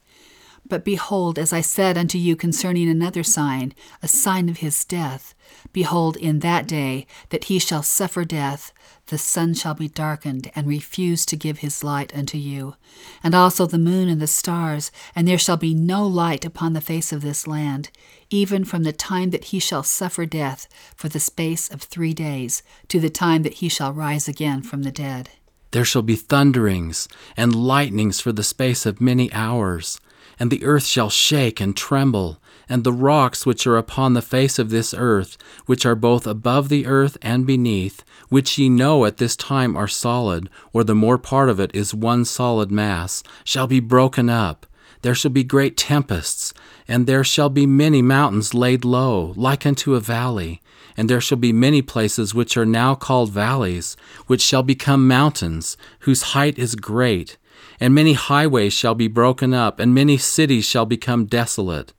But 0.69 0.83
behold, 0.83 1.39
as 1.39 1.53
I 1.53 1.61
said 1.61 1.97
unto 1.97 2.17
you 2.17 2.35
concerning 2.35 2.89
another 2.89 3.23
sign, 3.23 3.73
a 4.03 4.07
sign 4.07 4.49
of 4.49 4.57
his 4.57 4.83
death, 4.83 5.33
behold, 5.71 6.17
in 6.17 6.39
that 6.39 6.67
day 6.67 7.07
that 7.29 7.45
he 7.45 7.57
shall 7.57 7.83
suffer 7.83 8.25
death, 8.25 8.73
the 9.05 9.17
sun 9.17 9.53
shall 9.53 9.75
be 9.75 9.87
darkened, 9.87 10.51
and 10.55 10.67
refuse 10.67 11.25
to 11.27 11.37
give 11.37 11.59
his 11.59 11.85
light 11.85 12.13
unto 12.13 12.37
you, 12.37 12.75
and 13.23 13.33
also 13.33 13.65
the 13.65 13.77
moon 13.77 14.09
and 14.09 14.21
the 14.21 14.27
stars, 14.27 14.91
and 15.15 15.25
there 15.25 15.37
shall 15.37 15.55
be 15.55 15.73
no 15.73 16.05
light 16.05 16.43
upon 16.43 16.73
the 16.73 16.81
face 16.81 17.13
of 17.13 17.21
this 17.21 17.47
land, 17.47 17.89
even 18.29 18.65
from 18.65 18.83
the 18.83 18.91
time 18.91 19.29
that 19.29 19.45
he 19.45 19.59
shall 19.59 19.83
suffer 19.83 20.25
death 20.25 20.67
for 20.97 21.07
the 21.07 21.19
space 21.19 21.71
of 21.71 21.81
three 21.83 22.13
days, 22.13 22.61
to 22.89 22.99
the 22.99 23.09
time 23.09 23.43
that 23.43 23.55
he 23.55 23.69
shall 23.69 23.93
rise 23.93 24.27
again 24.27 24.61
from 24.61 24.83
the 24.83 24.91
dead. 24.91 25.29
There 25.71 25.85
shall 25.85 26.01
be 26.01 26.17
thunderings 26.17 27.07
and 27.37 27.55
lightnings 27.55 28.19
for 28.19 28.33
the 28.33 28.43
space 28.43 28.85
of 28.85 28.99
many 28.99 29.31
hours 29.31 30.01
and 30.39 30.51
the 30.51 30.63
earth 30.63 30.85
shall 30.85 31.09
shake 31.09 31.59
and 31.59 31.75
tremble, 31.75 32.39
and 32.69 32.83
the 32.83 32.93
rocks 32.93 33.45
which 33.45 33.65
are 33.65 33.77
upon 33.77 34.13
the 34.13 34.21
face 34.21 34.59
of 34.59 34.69
this 34.69 34.93
earth, 34.93 35.37
which 35.65 35.85
are 35.85 35.95
both 35.95 36.27
above 36.27 36.69
the 36.69 36.85
earth 36.85 37.17
and 37.21 37.47
beneath, 37.47 38.03
which 38.29 38.57
ye 38.57 38.69
know 38.69 39.05
at 39.05 39.17
this 39.17 39.35
time 39.35 39.75
are 39.75 39.87
solid, 39.87 40.49
or 40.73 40.83
the 40.83 40.95
more 40.95 41.17
part 41.17 41.49
of 41.49 41.59
it 41.59 41.71
is 41.73 41.93
one 41.93 42.25
solid 42.25 42.71
mass, 42.71 43.23
shall 43.43 43.67
be 43.67 43.79
broken 43.79 44.29
up. 44.29 44.65
There 45.01 45.15
shall 45.15 45.31
be 45.31 45.43
great 45.43 45.77
tempests, 45.77 46.53
and 46.87 47.05
there 47.05 47.23
shall 47.23 47.49
be 47.49 47.65
many 47.65 48.01
mountains 48.01 48.53
laid 48.53 48.83
low, 48.83 49.33
like 49.35 49.65
unto 49.65 49.95
a 49.95 49.99
valley. 49.99 50.61
And 50.99 51.07
there 51.07 51.21
shall 51.21 51.37
be 51.37 51.53
many 51.53 51.83
places 51.83 52.33
which 52.33 52.57
are 52.57 52.65
now 52.65 52.95
called 52.95 53.31
valleys, 53.31 53.95
which 54.25 54.41
shall 54.41 54.63
become 54.63 55.07
mountains, 55.07 55.77
whose 55.99 56.33
height 56.33 56.57
is 56.57 56.75
great 56.75 57.37
and 57.79 57.93
many 57.93 58.13
highways 58.13 58.73
shall 58.73 58.95
be 58.95 59.07
broken 59.07 59.53
up, 59.53 59.79
and 59.79 59.93
many 59.93 60.17
cities 60.17 60.65
shall 60.65 60.85
become 60.85 61.25
desolate. 61.25 61.93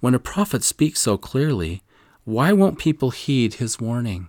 When 0.00 0.14
a 0.14 0.18
prophet 0.18 0.62
speaks 0.62 1.00
so 1.00 1.16
clearly, 1.16 1.82
why 2.24 2.52
won't 2.52 2.78
people 2.78 3.10
heed 3.10 3.54
his 3.54 3.80
warning? 3.80 4.28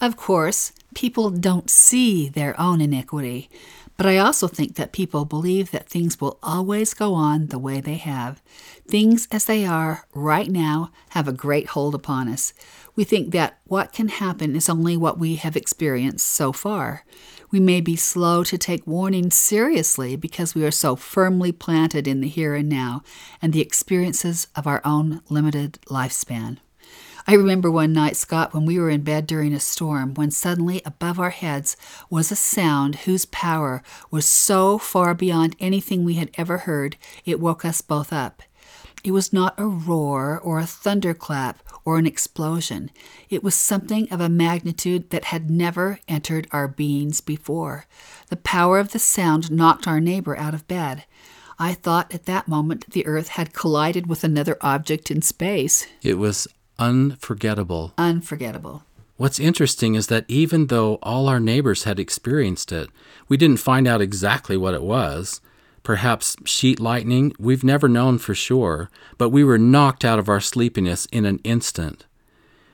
Of 0.00 0.16
course, 0.16 0.72
people 0.94 1.30
don't 1.30 1.70
see 1.70 2.28
their 2.28 2.58
own 2.60 2.80
iniquity, 2.80 3.48
but 3.96 4.04
I 4.04 4.18
also 4.18 4.46
think 4.46 4.76
that 4.76 4.92
people 4.92 5.24
believe 5.24 5.70
that 5.70 5.88
things 5.88 6.20
will 6.20 6.38
always 6.42 6.92
go 6.92 7.14
on 7.14 7.46
the 7.46 7.58
way 7.58 7.80
they 7.80 7.94
have. 7.94 8.42
Things 8.86 9.26
as 9.32 9.46
they 9.46 9.64
are 9.64 10.06
right 10.14 10.50
now 10.50 10.90
have 11.10 11.26
a 11.26 11.32
great 11.32 11.68
hold 11.68 11.94
upon 11.94 12.28
us. 12.28 12.52
We 12.94 13.04
think 13.04 13.32
that 13.32 13.58
what 13.64 13.92
can 13.92 14.08
happen 14.08 14.54
is 14.54 14.68
only 14.68 14.96
what 14.96 15.18
we 15.18 15.36
have 15.36 15.56
experienced 15.56 16.26
so 16.26 16.52
far. 16.52 17.04
We 17.56 17.60
may 17.60 17.80
be 17.80 17.96
slow 17.96 18.44
to 18.44 18.58
take 18.58 18.86
warning 18.86 19.30
seriously 19.30 20.14
because 20.14 20.54
we 20.54 20.62
are 20.66 20.70
so 20.70 20.94
firmly 20.94 21.52
planted 21.52 22.06
in 22.06 22.20
the 22.20 22.28
here 22.28 22.54
and 22.54 22.68
now 22.68 23.02
and 23.40 23.50
the 23.50 23.62
experiences 23.62 24.46
of 24.54 24.66
our 24.66 24.82
own 24.84 25.22
limited 25.30 25.78
lifespan. 25.86 26.58
I 27.26 27.32
remember 27.32 27.70
one 27.70 27.94
night, 27.94 28.14
Scott, 28.16 28.52
when 28.52 28.66
we 28.66 28.78
were 28.78 28.90
in 28.90 29.00
bed 29.00 29.26
during 29.26 29.54
a 29.54 29.58
storm, 29.58 30.12
when 30.12 30.30
suddenly 30.30 30.82
above 30.84 31.18
our 31.18 31.30
heads 31.30 31.78
was 32.10 32.30
a 32.30 32.36
sound 32.36 32.94
whose 33.06 33.24
power 33.24 33.82
was 34.10 34.26
so 34.26 34.76
far 34.76 35.14
beyond 35.14 35.56
anything 35.58 36.04
we 36.04 36.16
had 36.16 36.30
ever 36.34 36.58
heard, 36.58 36.98
it 37.24 37.40
woke 37.40 37.64
us 37.64 37.80
both 37.80 38.12
up. 38.12 38.42
It 39.02 39.12
was 39.12 39.32
not 39.32 39.58
a 39.58 39.66
roar 39.66 40.38
or 40.38 40.58
a 40.58 40.66
thunderclap 40.66 41.62
or 41.86 41.96
an 41.96 42.06
explosion. 42.06 42.90
It 43.30 43.42
was 43.42 43.54
something 43.54 44.12
of 44.12 44.20
a 44.20 44.28
magnitude 44.28 45.08
that 45.10 45.26
had 45.26 45.48
never 45.48 46.00
entered 46.06 46.48
our 46.50 46.68
beings 46.68 47.22
before. 47.22 47.86
The 48.28 48.36
power 48.36 48.78
of 48.78 48.92
the 48.92 48.98
sound 48.98 49.50
knocked 49.50 49.86
our 49.86 50.00
neighbor 50.00 50.36
out 50.36 50.52
of 50.52 50.68
bed. 50.68 51.04
I 51.58 51.72
thought 51.72 52.12
at 52.12 52.26
that 52.26 52.48
moment 52.48 52.90
the 52.90 53.06
earth 53.06 53.28
had 53.28 53.54
collided 53.54 54.08
with 54.08 54.24
another 54.24 54.58
object 54.60 55.10
in 55.10 55.22
space. 55.22 55.86
It 56.02 56.18
was 56.18 56.46
unforgettable. 56.78 57.94
Unforgettable. 57.96 58.82
What's 59.16 59.40
interesting 59.40 59.94
is 59.94 60.08
that 60.08 60.26
even 60.28 60.66
though 60.66 60.98
all 61.02 61.28
our 61.28 61.40
neighbors 61.40 61.84
had 61.84 61.98
experienced 61.98 62.72
it, 62.72 62.90
we 63.28 63.38
didn't 63.38 63.60
find 63.60 63.88
out 63.88 64.02
exactly 64.02 64.58
what 64.58 64.74
it 64.74 64.82
was 64.82 65.40
perhaps 65.86 66.34
sheet 66.44 66.80
lightning, 66.80 67.32
we've 67.38 67.62
never 67.62 67.88
known 67.88 68.18
for 68.18 68.34
sure, 68.34 68.90
but 69.18 69.28
we 69.28 69.44
were 69.44 69.56
knocked 69.56 70.04
out 70.04 70.18
of 70.18 70.28
our 70.28 70.40
sleepiness 70.40 71.06
in 71.12 71.24
an 71.24 71.38
instant. 71.44 72.06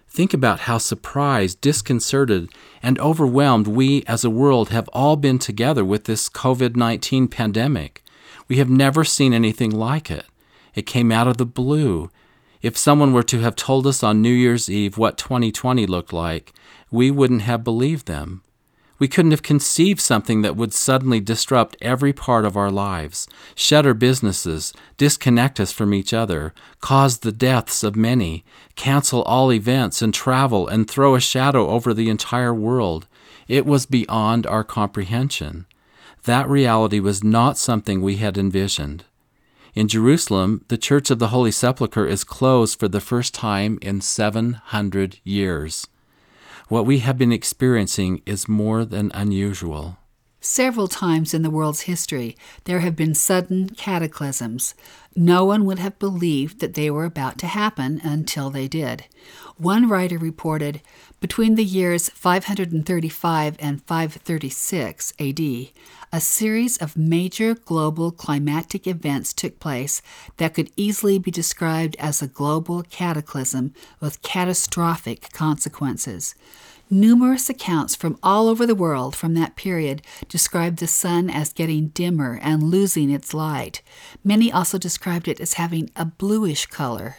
Think 0.09 0.33
about 0.33 0.61
how 0.61 0.79
surprised, 0.79 1.61
disconcerted, 1.61 2.49
and 2.83 2.99
overwhelmed 3.01 3.67
we 3.67 4.03
as 4.07 4.25
a 4.25 4.31
world 4.31 4.71
have 4.71 4.89
all 4.95 5.17
been 5.17 5.39
together 5.39 5.85
with 5.85 6.05
this 6.05 6.31
COVID 6.31 6.75
19 6.75 7.29
pandemic. 7.29 8.03
We 8.49 8.57
have 8.57 8.71
never 8.71 9.05
seen 9.05 9.35
anything 9.35 9.73
like 9.73 10.11
it. 10.11 10.25
It 10.75 10.87
came 10.87 11.13
out 11.13 11.29
of 11.29 11.37
the 11.37 11.45
blue. 11.45 12.11
If 12.63 12.79
someone 12.79 13.13
were 13.13 13.23
to 13.25 13.41
have 13.41 13.57
told 13.57 13.87
us 13.87 14.03
on 14.03 14.23
New 14.23 14.33
Year's 14.33 14.71
Eve 14.71 14.97
what 14.97 15.19
2020 15.19 15.85
looked 15.85 16.15
like, 16.15 16.55
we 16.91 17.11
wouldn't 17.11 17.43
have 17.43 17.63
believed 17.63 18.07
them. 18.07 18.43
We 19.03 19.09
couldn't 19.09 19.33
have 19.33 19.43
conceived 19.43 19.99
something 20.01 20.43
that 20.43 20.55
would 20.55 20.73
suddenly 20.73 21.19
disrupt 21.19 21.77
every 21.81 22.13
part 22.13 22.45
of 22.45 22.57
our 22.57 22.71
lives, 22.71 23.27
shutter 23.57 23.95
businesses, 23.95 24.73
disconnect 24.97 25.59
us 25.59 25.73
from 25.73 25.93
each 25.93 26.13
other, 26.13 26.55
cause 26.81 27.19
the 27.19 27.33
deaths 27.33 27.83
of 27.83 27.97
many, 27.97 28.45
cancel 28.77 29.25
all 29.25 29.53
events 29.53 30.03
and 30.03 30.15
travel, 30.15 30.69
and 30.69 30.89
throw 30.89 31.17
a 31.17 31.21
shadow 31.21 31.71
over 31.71 31.93
the 31.93 32.09
entire 32.09 32.55
world. 32.55 33.09
It 33.49 33.67
was 33.67 33.87
beyond 33.87 34.47
our 34.47 34.63
comprehension. 34.63 35.67
That 36.23 36.49
reality 36.49 37.01
was 37.01 37.25
not 37.25 37.59
something 37.59 38.03
we 38.03 38.19
had 38.19 38.39
envisioned. 38.39 39.03
In 39.75 39.89
Jerusalem, 39.89 40.65
the 40.69 40.79
Church 40.79 41.11
of 41.11 41.19
the 41.19 41.35
Holy 41.35 41.51
Sepulchre 41.51 42.07
is 42.07 42.23
closed 42.23 42.79
for 42.79 42.87
the 42.87 43.01
first 43.01 43.35
time 43.35 43.81
in 43.83 44.01
700 44.01 45.19
years. 45.25 45.89
What 46.69 46.87
we 46.87 47.01
have 47.01 47.19
been 47.19 47.33
experiencing 47.33 48.23
is 48.25 48.49
more 48.49 48.85
than 48.85 49.11
unusual. 49.15 49.99
Several 50.41 50.89
times 50.89 51.35
in 51.35 51.43
the 51.43 51.51
world's 51.51 51.83
history, 51.83 52.37
there 52.65 52.81
have 52.81 52.97
been 52.97 53.15
sudden 53.15 53.69
cataclysms. 53.71 54.75
No 55.15 55.45
one 55.45 55.65
would 55.67 55.79
have 55.79 56.01
believed 56.01 56.59
that 56.59 56.75
they 56.75 56.91
were 56.91 57.05
about 57.05 57.39
to 57.39 57.47
happen 57.47 58.01
until 58.03 58.51
they 58.51 58.67
did. 58.67 59.05
One 59.57 59.89
writer 59.89 60.19
reported 60.19 60.83
between 61.23 61.55
the 61.55 61.65
years 61.65 62.09
535 62.11 63.57
and 63.61 63.81
536 63.85 65.13
AD, 65.21 65.41
a 66.13 66.21
series 66.21 66.77
of 66.79 66.97
major 66.97 67.55
global 67.55 68.11
climatic 68.11 68.89
events 68.89 69.33
took 69.33 69.61
place 69.61 70.03
that 70.39 70.53
could 70.53 70.73
easily 70.77 71.21
be 71.21 71.31
described 71.31 71.95
as 72.01 72.21
a 72.21 72.27
global 72.27 72.83
cataclysm 72.83 73.73
with 74.01 74.21
catastrophic 74.23 75.31
consequences. 75.33 76.35
Numerous 76.91 77.49
accounts 77.49 77.95
from 77.95 78.19
all 78.21 78.49
over 78.49 78.67
the 78.67 78.75
world 78.75 79.15
from 79.15 79.35
that 79.35 79.55
period 79.55 80.03
described 80.29 80.81
the 80.81 80.89
sun 80.89 81.31
as 81.31 81.53
getting 81.53 81.89
dimmer 81.89 82.41
and 82.43 82.65
losing 82.65 83.11
its 83.11 83.33
light. 83.33 83.81
Many 84.25 84.51
also 84.51 84.77
described 84.77 85.29
it 85.29 85.41
as 85.41 85.55
having 85.55 85.89
a 85.95 86.05
bluish 86.05 86.67
color. 86.67 87.19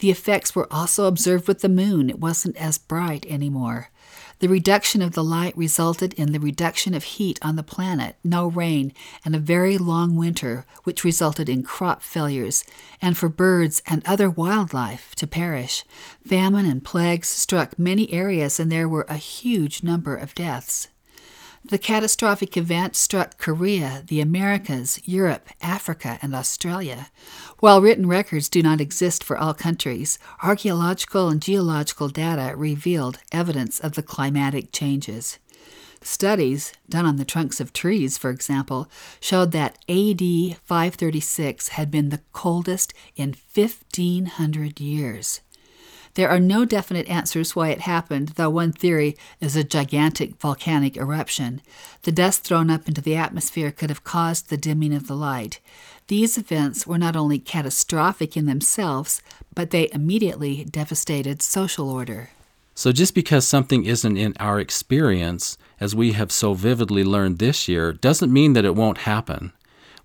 The 0.00 0.10
effects 0.10 0.54
were 0.54 0.72
also 0.72 1.04
observed 1.04 1.46
with 1.46 1.60
the 1.60 1.68
moon. 1.68 2.08
It 2.08 2.18
wasn't 2.18 2.56
as 2.56 2.78
bright 2.78 3.26
anymore. 3.26 3.90
The 4.38 4.48
reduction 4.48 5.02
of 5.02 5.12
the 5.12 5.22
light 5.22 5.54
resulted 5.54 6.14
in 6.14 6.32
the 6.32 6.40
reduction 6.40 6.94
of 6.94 7.04
heat 7.04 7.38
on 7.42 7.56
the 7.56 7.62
planet, 7.62 8.16
no 8.24 8.46
rain, 8.46 8.94
and 9.26 9.36
a 9.36 9.38
very 9.38 9.76
long 9.76 10.16
winter, 10.16 10.64
which 10.84 11.04
resulted 11.04 11.50
in 11.50 11.62
crop 11.62 12.02
failures, 12.02 12.64
and 13.02 13.18
for 13.18 13.28
birds 13.28 13.82
and 13.86 14.02
other 14.06 14.30
wildlife 14.30 15.14
to 15.16 15.26
perish. 15.26 15.84
Famine 16.26 16.64
and 16.64 16.82
plagues 16.82 17.28
struck 17.28 17.78
many 17.78 18.10
areas, 18.10 18.58
and 18.58 18.72
there 18.72 18.88
were 18.88 19.06
a 19.10 19.16
huge 19.16 19.82
number 19.82 20.16
of 20.16 20.34
deaths. 20.34 20.88
The 21.62 21.78
catastrophic 21.78 22.56
event 22.56 22.96
struck 22.96 23.36
Korea, 23.36 24.02
the 24.06 24.20
Americas, 24.22 24.98
Europe, 25.04 25.50
Africa, 25.60 26.18
and 26.22 26.34
Australia. 26.34 27.08
While 27.58 27.82
written 27.82 28.08
records 28.08 28.48
do 28.48 28.62
not 28.62 28.80
exist 28.80 29.22
for 29.22 29.36
all 29.36 29.52
countries, 29.52 30.18
archaeological 30.42 31.28
and 31.28 31.40
geological 31.40 32.08
data 32.08 32.56
revealed 32.56 33.18
evidence 33.30 33.78
of 33.78 33.92
the 33.92 34.02
climatic 34.02 34.72
changes. 34.72 35.38
Studies 36.00 36.72
done 36.88 37.04
on 37.04 37.16
the 37.16 37.26
trunks 37.26 37.60
of 37.60 37.74
trees, 37.74 38.16
for 38.16 38.30
example, 38.30 38.90
showed 39.20 39.52
that 39.52 39.76
AD 39.86 40.56
536 40.64 41.68
had 41.68 41.90
been 41.90 42.08
the 42.08 42.22
coldest 42.32 42.94
in 43.16 43.36
1500 43.52 44.80
years. 44.80 45.42
There 46.14 46.28
are 46.28 46.40
no 46.40 46.64
definite 46.64 47.08
answers 47.08 47.54
why 47.54 47.68
it 47.68 47.80
happened, 47.80 48.30
though 48.30 48.50
one 48.50 48.72
theory 48.72 49.16
is 49.40 49.54
a 49.54 49.62
gigantic 49.62 50.40
volcanic 50.40 50.96
eruption. 50.96 51.62
The 52.02 52.12
dust 52.12 52.42
thrown 52.42 52.68
up 52.68 52.88
into 52.88 53.00
the 53.00 53.16
atmosphere 53.16 53.70
could 53.70 53.90
have 53.90 54.02
caused 54.02 54.48
the 54.48 54.56
dimming 54.56 54.92
of 54.92 55.06
the 55.06 55.14
light. 55.14 55.60
These 56.08 56.36
events 56.36 56.86
were 56.86 56.98
not 56.98 57.14
only 57.14 57.38
catastrophic 57.38 58.36
in 58.36 58.46
themselves, 58.46 59.22
but 59.54 59.70
they 59.70 59.88
immediately 59.92 60.64
devastated 60.64 61.42
social 61.42 61.88
order. 61.88 62.30
So, 62.74 62.90
just 62.90 63.14
because 63.14 63.46
something 63.46 63.84
isn't 63.84 64.16
in 64.16 64.34
our 64.40 64.58
experience, 64.58 65.58
as 65.78 65.94
we 65.94 66.12
have 66.12 66.32
so 66.32 66.54
vividly 66.54 67.04
learned 67.04 67.38
this 67.38 67.68
year, 67.68 67.92
doesn't 67.92 68.32
mean 68.32 68.54
that 68.54 68.64
it 68.64 68.74
won't 68.74 68.98
happen. 68.98 69.52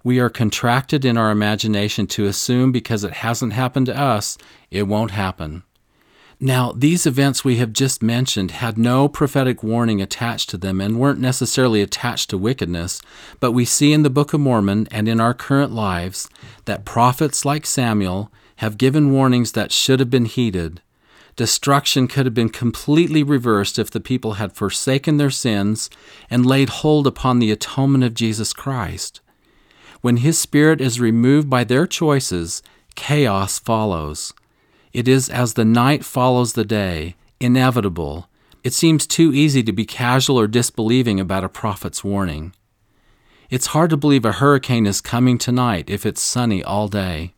We 0.04 0.20
are 0.20 0.30
contracted 0.30 1.06
in 1.06 1.18
our 1.18 1.32
imagination 1.32 2.06
to 2.08 2.26
assume 2.26 2.72
because 2.72 3.04
it 3.04 3.14
hasn't 3.14 3.54
happened 3.54 3.88
to 3.88 4.00
us, 4.00 4.38
it 4.70 4.84
won't 4.84 5.12
happen. 5.12 5.64
Now, 6.39 6.74
these 6.74 7.06
events 7.06 7.46
we 7.46 7.58
have 7.58 7.72
just 7.72 8.04
mentioned 8.04 8.51
had 8.51 8.77
no 8.77 9.08
prophetic 9.08 9.63
warning 9.63 10.01
attached 10.01 10.50
to 10.50 10.58
them 10.58 10.82
and 10.82 11.00
weren't 11.00 11.20
necessarily 11.20 11.82
attached 11.82 12.30
to 12.30 12.38
wickedness, 12.38 13.01
but 13.39 13.54
we 13.54 13.63
see 13.63 13.94
in 13.94 14.04
the 14.04 14.10
Book 14.10 14.34
of 14.34 14.42
Mormon 14.42 14.88
and 14.92 15.08
in 15.08 15.22
our 15.22 15.34
current 15.34 15.72
lives 15.72 16.30
that 16.65 16.84
prophets 16.84 17.46
like 17.46 17.65
Samuel 17.65 18.32
have 18.58 18.77
given 18.77 19.13
warnings 19.13 19.54
that 19.54 19.72
should 19.72 20.00
have 20.01 20.10
been 20.10 20.25
heeded. 20.25 20.82
Destruction 21.38 22.08
could 22.08 22.25
have 22.25 22.34
been 22.34 22.50
completely 22.50 23.24
reversed 23.24 23.80
if 23.80 23.89
the 23.89 24.00
people 24.00 24.34
had 24.34 24.54
forsaken 24.54 25.18
their 25.18 25.30
sins 25.30 25.89
and 26.30 26.46
laid 26.46 26.70
hold 26.70 27.08
upon 27.08 27.39
the 27.39 27.51
atonement 27.51 28.04
of 28.04 28.13
Jesus 28.13 28.51
Christ. 28.54 29.22
When 30.01 30.18
His 30.18 30.38
Spirit 30.38 30.82
is 30.82 31.00
removed 31.00 31.50
by 31.50 31.63
their 31.63 31.88
choices, 31.88 32.62
chaos 32.96 33.58
follows. 33.58 34.34
It 34.96 35.10
is 35.10 35.28
as 35.28 35.56
the 35.56 35.66
night 35.66 36.06
follows 36.06 36.54
the 36.54 36.64
day, 36.64 37.16
inevitable. 37.42 38.30
It 38.64 38.72
seems 38.72 39.06
too 39.06 39.34
easy 39.34 39.62
to 39.62 39.74
be 39.74 39.84
casual 39.84 40.40
or 40.40 40.48
disbelieving 40.48 41.20
about 41.20 41.44
a 41.44 41.50
prophet's 41.50 42.02
warning. 42.02 42.54
It's 43.50 43.68
hard 43.68 43.90
to 43.90 43.98
believe 43.98 44.24
a 44.24 44.32
hurricane 44.32 44.86
is 44.86 45.02
coming 45.02 45.38
tonight 45.38 45.90
if 45.90 46.06
it's 46.06 46.22
sunny 46.22 46.64
all 46.64 46.88
day. 46.88 47.34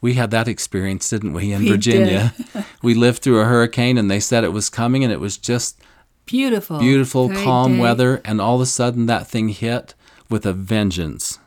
We 0.00 0.14
had 0.14 0.30
that 0.30 0.46
experience, 0.46 1.10
didn't 1.10 1.32
we, 1.32 1.50
in 1.52 1.62
We 1.64 1.68
Virginia? 1.70 2.32
we 2.82 2.94
lived 2.94 3.22
through 3.22 3.40
a 3.40 3.44
hurricane 3.44 3.98
and 3.98 4.08
they 4.08 4.20
said 4.20 4.44
it 4.44 4.52
was 4.52 4.70
coming 4.70 5.02
and 5.02 5.12
it 5.12 5.18
was 5.18 5.38
just 5.38 5.80
Beautiful. 6.26 6.78
beautiful, 6.78 7.26
Great 7.26 7.42
calm 7.42 7.74
day. 7.74 7.80
weather, 7.80 8.20
and 8.24 8.40
all 8.40 8.54
of 8.54 8.60
a 8.60 8.66
sudden 8.66 9.06
that 9.06 9.26
thing 9.26 9.48
hit 9.48 9.96
with 10.30 10.46
a 10.46 10.52
vengeance. 10.52 11.40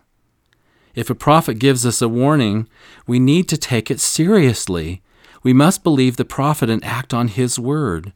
If 0.93 1.10
a 1.10 1.15
prophet 1.15 1.53
gives 1.53 1.86
us 1.86 2.01
a 2.01 2.10
warning, 2.10 2.67
we 3.07 3.17
need 3.17 3.48
to 3.48 3.57
take 3.57 3.89
it 3.89 4.01
seriously. 4.01 5.01
We 5.45 5.53
must 5.53 5.83
believe 5.83 6.17
the 6.17 6.25
prophet 6.25 6.71
and 6.71 6.83
act 6.83 7.13
on 7.13 7.27
his 7.27 7.59
word. 7.59 8.13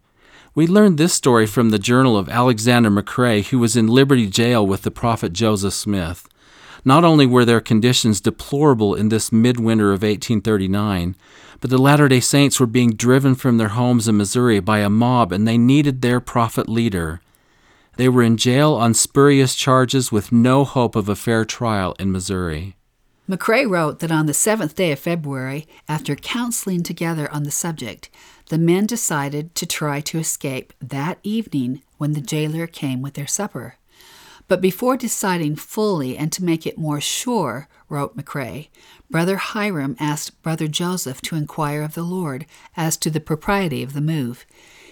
We 0.56 0.66
learned 0.66 0.98
this 0.98 1.14
story 1.14 1.46
from 1.46 1.70
the 1.70 1.78
journal 1.78 2.18
of 2.18 2.28
Alexander 2.28 2.90
McRae, 2.90 3.46
who 3.46 3.60
was 3.60 3.76
in 3.76 3.86
Liberty 3.86 4.26
Jail 4.26 4.66
with 4.66 4.82
the 4.82 4.90
prophet 4.90 5.32
Joseph 5.32 5.76
Smith. 5.76 6.28
Not 6.84 7.06
only 7.06 7.28
were 7.28 7.46
their 7.46 7.62
conditions 7.62 8.20
deplorable 8.20 8.96
in 8.96 9.10
this 9.10 9.32
midwinter 9.32 9.90
of 9.90 10.02
1839, 10.02 11.16
but 11.62 11.70
the 11.70 11.78
Latter 11.78 12.08
day 12.08 12.20
Saints 12.20 12.60
were 12.60 12.66
being 12.66 12.96
driven 12.96 13.36
from 13.36 13.60
their 13.60 13.68
homes 13.78 14.08
in 14.08 14.18
Missouri 14.18 14.60
by 14.60 14.80
a 14.80 14.90
mob 14.90 15.32
and 15.32 15.48
they 15.48 15.60
needed 15.60 16.02
their 16.02 16.20
prophet 16.20 16.68
leader. 16.68 17.22
They 17.98 18.10
were 18.10 18.24
in 18.24 18.38
jail 18.38 18.74
on 18.74 18.96
spurious 18.96 19.54
charges 19.54 20.12
with 20.12 20.32
no 20.32 20.64
hope 20.64 20.96
of 20.96 21.08
a 21.08 21.16
fair 21.16 21.46
trial 21.46 21.96
in 22.00 22.12
Missouri. 22.12 22.76
McRae 23.30 23.70
wrote 23.70 24.00
that 24.00 24.12
on 24.12 24.26
the 24.26 24.34
seventh 24.34 24.74
day 24.74 24.92
of 24.92 24.98
February, 24.98 25.68
after 25.88 26.16
counseling 26.16 26.82
together 26.82 27.32
on 27.32 27.44
the 27.44 27.52
subject, 27.52 28.10
the 28.48 28.58
men 28.58 28.88
decided 28.88 29.54
to 29.54 29.68
try 29.68 30.02
to 30.02 30.18
escape 30.18 30.74
that 30.82 31.20
evening 31.22 31.84
when 32.00 32.14
the 32.14 32.22
jailer 32.22 32.66
came 32.66 33.04
with 33.04 33.14
their 33.14 33.28
supper. 33.28 33.76
But 34.48 34.62
before 34.62 34.98
deciding 34.98 35.58
fully 35.58 36.18
and 36.18 36.32
to 36.32 36.44
make 36.44 36.66
it 36.66 36.80
more 36.80 37.00
sure, 37.00 37.68
wrote 37.88 38.18
McRae, 38.18 38.70
Brother 39.12 39.38
Hyrum 39.38 39.96
asked 40.00 40.42
Brother 40.42 40.68
Joseph 40.68 41.22
to 41.22 41.36
inquire 41.36 41.84
of 41.84 41.94
the 41.94 42.02
Lord 42.02 42.48
as 42.76 42.98
to 42.98 43.12
the 43.12 43.20
propriety 43.20 43.84
of 43.84 43.94
the 43.94 44.02
move. 44.02 44.44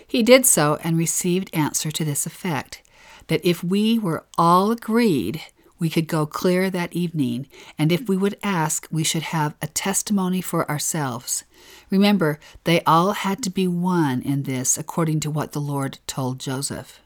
He 0.05 0.21
did 0.21 0.45
so 0.45 0.77
and 0.83 0.95
received 0.95 1.49
answer 1.53 1.89
to 1.89 2.05
this 2.05 2.27
effect 2.27 2.83
that 3.27 3.43
if 3.43 3.63
we 3.63 3.97
were 3.97 4.25
all 4.37 4.69
agreed, 4.69 5.41
we 5.79 5.89
could 5.89 6.07
go 6.07 6.25
clear 6.25 6.69
that 6.69 6.93
evening, 6.93 7.47
and 7.77 7.91
if 7.91 8.07
we 8.07 8.17
would 8.17 8.37
ask, 8.41 8.87
we 8.91 9.03
should 9.03 9.23
have 9.23 9.55
a 9.61 9.67
testimony 9.67 10.41
for 10.41 10.69
ourselves. 10.69 11.43
Remember, 11.89 12.39
they 12.63 12.81
all 12.81 13.11
had 13.11 13.43
to 13.43 13.49
be 13.49 13.67
one 13.67 14.21
in 14.21 14.43
this 14.43 14.77
according 14.77 15.19
to 15.21 15.31
what 15.31 15.51
the 15.51 15.61
Lord 15.61 15.99
told 16.07 16.39
Joseph. 16.39 16.99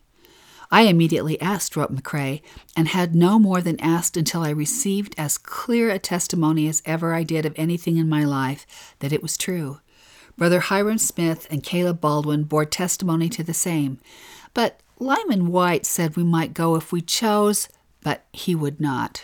I 0.73 0.83
immediately 0.83 1.39
asked, 1.41 1.75
wrote 1.75 1.93
McRae, 1.93 2.41
and 2.77 2.87
had 2.87 3.13
no 3.13 3.37
more 3.37 3.61
than 3.61 3.79
asked 3.81 4.15
until 4.15 4.41
I 4.41 4.51
received 4.51 5.13
as 5.17 5.37
clear 5.37 5.89
a 5.89 5.99
testimony 5.99 6.69
as 6.69 6.81
ever 6.85 7.13
I 7.13 7.23
did 7.23 7.45
of 7.45 7.53
anything 7.57 7.97
in 7.97 8.07
my 8.07 8.23
life 8.23 8.95
that 8.99 9.11
it 9.11 9.21
was 9.21 9.37
true. 9.37 9.81
Brother 10.37 10.61
Hyrum 10.61 10.97
Smith 10.97 11.45
and 11.51 11.61
Caleb 11.61 11.99
Baldwin 11.99 12.43
bore 12.43 12.63
testimony 12.65 13.27
to 13.29 13.43
the 13.43 13.53
same. 13.53 13.99
But 14.53 14.79
Lyman 14.97 15.47
Wight 15.47 15.85
said 15.85 16.15
we 16.15 16.23
might 16.23 16.53
go 16.53 16.75
if 16.75 16.93
we 16.93 17.01
chose, 17.01 17.67
but 18.03 18.25
he 18.33 18.55
would 18.55 18.79
not. 18.79 19.23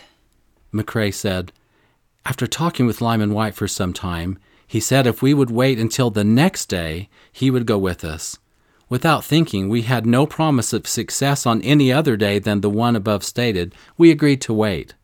McRae 0.72 1.12
said, 1.12 1.52
After 2.24 2.46
talking 2.46 2.86
with 2.86 3.00
Lyman 3.00 3.32
Wight 3.32 3.54
for 3.54 3.68
some 3.68 3.92
time, 3.92 4.38
he 4.66 4.80
said 4.80 5.06
if 5.06 5.22
we 5.22 5.32
would 5.32 5.50
wait 5.50 5.78
until 5.78 6.10
the 6.10 6.24
next 6.24 6.66
day, 6.66 7.08
he 7.32 7.50
would 7.50 7.66
go 7.66 7.78
with 7.78 8.04
us. 8.04 8.38
Without 8.90 9.24
thinking, 9.24 9.68
we 9.68 9.82
had 9.82 10.06
no 10.06 10.26
promise 10.26 10.72
of 10.72 10.86
success 10.86 11.46
on 11.46 11.62
any 11.62 11.92
other 11.92 12.16
day 12.16 12.38
than 12.38 12.60
the 12.60 12.70
one 12.70 12.96
above 12.96 13.24
stated. 13.24 13.74
We 13.96 14.10
agreed 14.10 14.40
to 14.42 14.54
wait. 14.54 14.94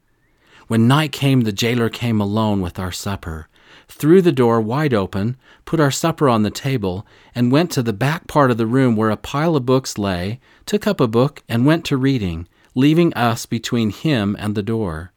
When 0.68 0.88
night 0.88 1.12
came, 1.12 1.42
the 1.42 1.52
jailer 1.52 1.90
came 1.90 2.20
alone 2.20 2.62
with 2.62 2.78
our 2.78 2.92
supper, 2.92 3.48
threw 3.88 4.22
the 4.22 4.32
door 4.32 4.60
wide 4.60 4.94
open, 4.94 5.36
put 5.66 5.80
our 5.80 5.90
supper 5.90 6.28
on 6.28 6.42
the 6.42 6.50
table, 6.50 7.06
and 7.34 7.52
went 7.52 7.70
to 7.72 7.82
the 7.82 7.92
back 7.92 8.26
part 8.26 8.50
of 8.50 8.56
the 8.56 8.66
room 8.66 8.96
where 8.96 9.10
a 9.10 9.16
pile 9.16 9.56
of 9.56 9.66
books 9.66 9.98
lay, 9.98 10.40
took 10.64 10.86
up 10.86 11.00
a 11.00 11.06
book, 11.06 11.42
and 11.48 11.66
went 11.66 11.84
to 11.84 11.98
reading, 11.98 12.48
leaving 12.74 13.14
us 13.14 13.46
between 13.46 13.90
him 13.90 14.36
and 14.38 14.54
the 14.54 14.62
door, 14.62 15.12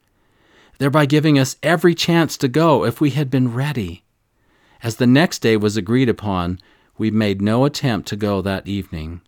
thereby 0.77 1.05
giving 1.05 1.39
us 1.39 1.57
every 1.63 1.95
chance 1.95 2.37
to 2.37 2.47
go 2.47 2.85
if 2.85 3.01
we 3.01 3.09
had 3.11 3.29
been 3.29 3.53
ready. 3.53 4.03
As 4.83 4.97
the 4.97 5.07
next 5.07 5.39
day 5.39 5.57
was 5.57 5.75
agreed 5.75 6.09
upon, 6.09 6.59
we 6.97 7.09
made 7.11 7.41
no 7.41 7.65
attempt 7.65 8.07
to 8.09 8.15
go 8.15 8.41
that 8.41 8.67
evening. 8.67 9.21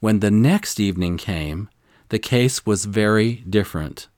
When 0.00 0.20
the 0.20 0.30
next 0.30 0.78
evening 0.80 1.16
came, 1.16 1.68
the 2.08 2.18
case 2.18 2.64
was 2.64 2.84
very 2.84 3.44
different. 3.48 4.08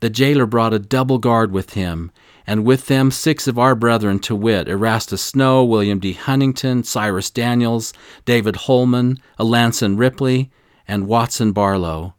The 0.00 0.10
jailer 0.10 0.46
brought 0.46 0.74
a 0.74 0.78
double 0.78 1.18
guard 1.18 1.50
with 1.50 1.74
him, 1.74 2.10
and 2.46 2.64
with 2.64 2.86
them 2.86 3.10
six 3.10 3.48
of 3.48 3.58
our 3.58 3.74
brethren, 3.74 4.18
to 4.20 4.36
wit, 4.36 4.68
Erastus 4.68 5.22
Snow, 5.22 5.64
William 5.64 5.98
D. 5.98 6.12
Huntington, 6.12 6.84
Cyrus 6.84 7.30
Daniels, 7.30 7.92
David 8.24 8.56
Holman, 8.56 9.18
Alanson 9.38 9.98
Ripley, 9.98 10.50
and 10.86 11.06
Watson 11.06 11.52
Barlow. 11.52 12.14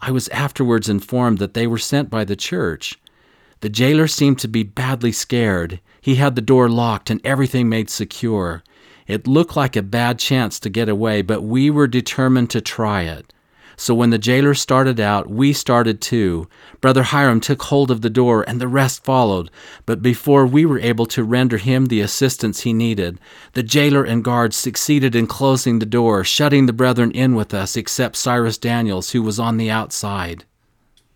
I 0.00 0.10
was 0.10 0.28
afterwards 0.28 0.88
informed 0.88 1.38
that 1.38 1.54
they 1.54 1.66
were 1.66 1.78
sent 1.78 2.10
by 2.10 2.24
the 2.24 2.36
church. 2.36 2.98
The 3.60 3.68
jailer 3.68 4.06
seemed 4.06 4.38
to 4.40 4.48
be 4.48 4.62
badly 4.62 5.12
scared. 5.12 5.80
He 6.00 6.14
had 6.14 6.36
the 6.36 6.42
door 6.42 6.68
locked 6.68 7.10
and 7.10 7.20
everything 7.24 7.68
made 7.68 7.90
secure. 7.90 8.62
It 9.06 9.26
looked 9.26 9.56
like 9.56 9.74
a 9.74 9.82
bad 9.82 10.18
chance 10.18 10.60
to 10.60 10.70
get 10.70 10.88
away, 10.88 11.22
but 11.22 11.42
we 11.42 11.70
were 11.70 11.86
determined 11.86 12.50
to 12.50 12.60
try 12.60 13.02
it. 13.02 13.32
So 13.80 13.94
when 13.94 14.10
the 14.10 14.18
jailer 14.18 14.54
started 14.54 14.98
out, 14.98 15.30
we 15.30 15.52
started 15.52 16.00
too. 16.00 16.48
Brother 16.80 17.04
Hyrum 17.04 17.40
took 17.40 17.62
hold 17.62 17.92
of 17.92 18.00
the 18.00 18.10
door, 18.10 18.44
and 18.48 18.60
the 18.60 18.66
rest 18.66 19.04
followed. 19.04 19.52
But 19.86 20.02
before 20.02 20.44
we 20.44 20.66
were 20.66 20.80
able 20.80 21.06
to 21.06 21.22
render 21.22 21.58
him 21.58 21.86
the 21.86 22.00
assistance 22.00 22.62
he 22.62 22.72
needed, 22.72 23.20
the 23.52 23.62
jailer 23.62 24.02
and 24.02 24.24
guards 24.24 24.56
succeeded 24.56 25.14
in 25.14 25.28
closing 25.28 25.78
the 25.78 25.86
door, 25.86 26.24
shutting 26.24 26.66
the 26.66 26.72
brethren 26.72 27.12
in 27.12 27.36
with 27.36 27.54
us, 27.54 27.76
except 27.76 28.16
Cyrus 28.16 28.58
Daniels, 28.58 29.12
who 29.12 29.22
was 29.22 29.38
on 29.38 29.58
the 29.58 29.70
outside. 29.70 30.44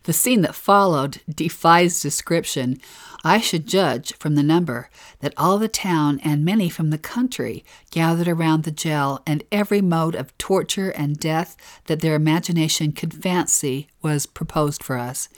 The 0.04 0.12
scene 0.12 0.42
that 0.42 0.54
followed 0.54 1.20
defies 1.32 2.00
description. 2.00 2.80
I 3.24 3.38
should 3.38 3.68
judge 3.68 4.14
from 4.16 4.34
the 4.34 4.42
number 4.42 4.90
that 5.20 5.34
all 5.36 5.58
the 5.58 5.68
town 5.68 6.20
and 6.24 6.44
many 6.44 6.68
from 6.68 6.90
the 6.90 6.98
country 6.98 7.64
gathered 7.92 8.26
around 8.26 8.64
the 8.64 8.72
jail, 8.72 9.22
and 9.24 9.44
every 9.52 9.80
mode 9.80 10.16
of 10.16 10.36
torture 10.38 10.90
and 10.90 11.20
death 11.20 11.56
that 11.86 12.00
their 12.00 12.16
imagination 12.16 12.90
could 12.90 13.14
fancy 13.14 13.86
was 14.02 14.26
proposed 14.26 14.82
for 14.82 14.98
us. 14.98 15.28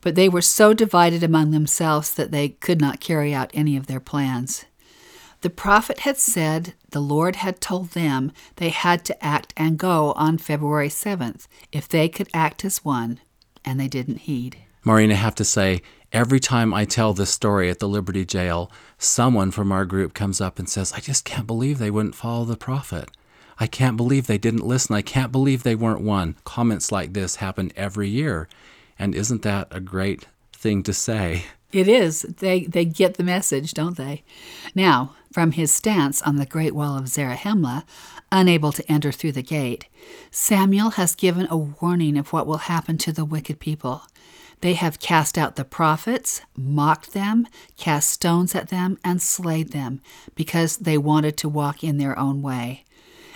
But 0.00 0.14
they 0.14 0.30
were 0.30 0.42
so 0.42 0.72
divided 0.72 1.22
among 1.22 1.50
themselves 1.50 2.14
that 2.14 2.30
they 2.30 2.48
could 2.48 2.80
not 2.80 3.00
carry 3.00 3.34
out 3.34 3.50
any 3.52 3.76
of 3.76 3.86
their 3.86 4.00
plans. 4.00 4.64
The 5.42 5.50
prophet 5.50 6.00
had 6.00 6.16
said 6.16 6.72
the 6.90 7.00
Lord 7.00 7.36
had 7.36 7.60
told 7.60 7.90
them 7.90 8.32
they 8.56 8.70
had 8.70 9.04
to 9.04 9.24
act 9.24 9.52
and 9.56 9.78
go 9.78 10.12
on 10.12 10.38
February 10.38 10.88
7th 10.88 11.46
if 11.70 11.86
they 11.86 12.08
could 12.08 12.28
act 12.32 12.64
as 12.64 12.84
one, 12.84 13.20
and 13.66 13.78
they 13.78 13.88
didn't 13.88 14.18
heed. 14.18 14.56
Maureen, 14.84 15.10
I 15.10 15.14
have 15.14 15.34
to 15.34 15.44
say, 15.44 15.82
every 16.12 16.38
time 16.38 16.72
I 16.72 16.84
tell 16.84 17.12
this 17.12 17.30
story 17.30 17.68
at 17.68 17.80
the 17.80 17.88
Liberty 17.88 18.24
Jail, 18.24 18.70
someone 18.98 19.50
from 19.50 19.72
our 19.72 19.84
group 19.84 20.14
comes 20.14 20.40
up 20.40 20.58
and 20.60 20.68
says, 20.68 20.92
I 20.92 21.00
just 21.00 21.24
can't 21.24 21.46
believe 21.46 21.78
they 21.78 21.90
wouldn't 21.90 22.14
follow 22.14 22.44
the 22.44 22.56
prophet. 22.56 23.10
I 23.58 23.66
can't 23.66 23.96
believe 23.96 24.26
they 24.26 24.38
didn't 24.38 24.66
listen. 24.66 24.94
I 24.94 25.02
can't 25.02 25.32
believe 25.32 25.62
they 25.62 25.74
weren't 25.74 26.02
one. 26.02 26.36
Comments 26.44 26.92
like 26.92 27.14
this 27.14 27.36
happen 27.36 27.72
every 27.74 28.08
year. 28.08 28.48
And 28.98 29.14
isn't 29.14 29.42
that 29.42 29.68
a 29.70 29.80
great 29.80 30.26
thing 30.52 30.82
to 30.84 30.92
say? 30.92 31.44
It 31.72 31.88
is. 31.88 32.22
They, 32.22 32.60
they 32.64 32.84
get 32.84 33.14
the 33.14 33.24
message, 33.24 33.74
don't 33.74 33.96
they? 33.96 34.22
Now, 34.74 35.14
from 35.32 35.52
his 35.52 35.72
stance 35.72 36.22
on 36.22 36.36
the 36.36 36.46
great 36.46 36.74
wall 36.74 36.96
of 36.96 37.04
Zarahemla, 37.04 37.84
unable 38.32 38.72
to 38.72 38.90
enter 38.90 39.12
through 39.12 39.32
the 39.32 39.42
gate, 39.42 39.86
Samuel 40.30 40.90
has 40.90 41.14
given 41.14 41.46
a 41.50 41.56
warning 41.56 42.16
of 42.16 42.32
what 42.32 42.46
will 42.46 42.58
happen 42.58 42.98
to 42.98 43.12
the 43.12 43.24
wicked 43.24 43.60
people. 43.60 44.02
They 44.60 44.74
have 44.74 45.00
cast 45.00 45.36
out 45.36 45.56
the 45.56 45.64
prophets, 45.64 46.40
mocked 46.56 47.12
them, 47.12 47.46
cast 47.76 48.10
stones 48.10 48.54
at 48.54 48.68
them, 48.68 48.98
and 49.04 49.20
slayed 49.20 49.72
them, 49.72 50.00
because 50.34 50.78
they 50.78 50.96
wanted 50.96 51.36
to 51.38 51.48
walk 51.48 51.84
in 51.84 51.98
their 51.98 52.18
own 52.18 52.42
way. 52.42 52.84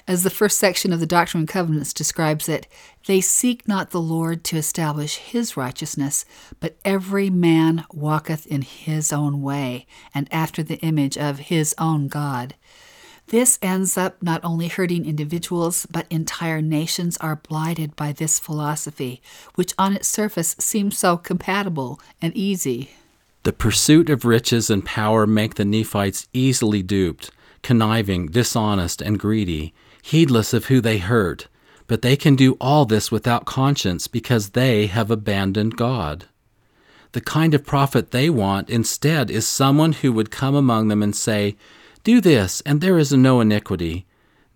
As 0.09 0.23
the 0.23 0.31
first 0.31 0.59
section 0.59 0.93
of 0.93 0.99
the 0.99 1.07
Doctrine 1.07 1.43
and 1.43 1.49
Covenants 1.49 1.93
describes 1.93 2.49
it, 2.49 2.67
they 3.07 3.21
seek 3.21 3.69
not 3.69 3.91
the 3.91 4.01
Lord 4.01 4.43
to 4.45 4.57
establish 4.57 5.17
his 5.17 5.57
righteousness, 5.57 6.25
but 6.59 6.79
every 6.85 7.31
man 7.31 7.85
walketh 7.93 8.47
in 8.47 8.63
his 8.63 9.13
own 9.13 9.43
way, 9.43 9.87
and 10.15 10.27
after 10.33 10.63
the 10.63 10.81
image 10.81 11.17
of 11.17 11.39
his 11.39 11.75
own 11.79 12.09
God. 12.09 12.55
This 13.31 13.61
ends 13.63 13.97
up 13.97 14.21
not 14.21 14.41
only 14.45 14.67
hurting 14.67 15.07
individuals, 15.07 15.87
but 15.89 16.07
entire 16.11 16.61
nations 16.61 17.17
are 17.19 17.37
blighted 17.37 17.95
by 17.95 18.11
this 18.11 18.41
philosophy, 18.41 19.23
which 19.55 19.73
on 19.79 19.95
its 19.95 20.09
surface 20.09 20.57
seems 20.59 20.99
so 20.99 21.17
compatible 21.17 22.01
and 22.21 22.37
easy. 22.37 22.91
The 23.45 23.53
pursuit 23.53 24.11
of 24.11 24.25
riches 24.25 24.69
and 24.69 24.85
power 24.85 25.29
make 25.29 25.55
the 25.55 25.65
Nephites 25.65 26.27
easily 26.33 26.83
duped, 26.83 27.31
conniving, 27.63 28.27
dishonest, 28.27 29.01
and 29.01 29.19
greedy 29.19 29.73
heedless 30.03 30.53
of 30.53 30.65
who 30.67 30.81
they 30.81 30.99
hurt, 30.99 31.47
but 31.87 32.03
they 32.03 32.17
can 32.17 32.35
do 32.35 32.57
all 32.61 32.85
this 32.85 33.13
without 33.13 33.45
conscience 33.45 34.09
because 34.09 34.51
they 34.51 34.87
have 34.87 35.11
abandoned 35.11 35.77
God. 35.77 36.27
The 37.13 37.21
kind 37.21 37.55
of 37.55 37.65
prophet 37.65 38.11
they 38.11 38.31
want 38.31 38.71
instead 38.71 39.31
is 39.31 39.47
someone 39.47 39.93
who 39.93 40.13
would 40.13 40.31
come 40.31 40.55
among 40.55 40.89
them 40.89 41.03
and 41.03 41.15
say, 41.15 41.57
Do 42.03 42.21
this, 42.21 42.63
and 42.63 42.81
there 42.81 42.99
is 42.99 43.13
no 43.13 43.41
iniquity. 43.41 44.07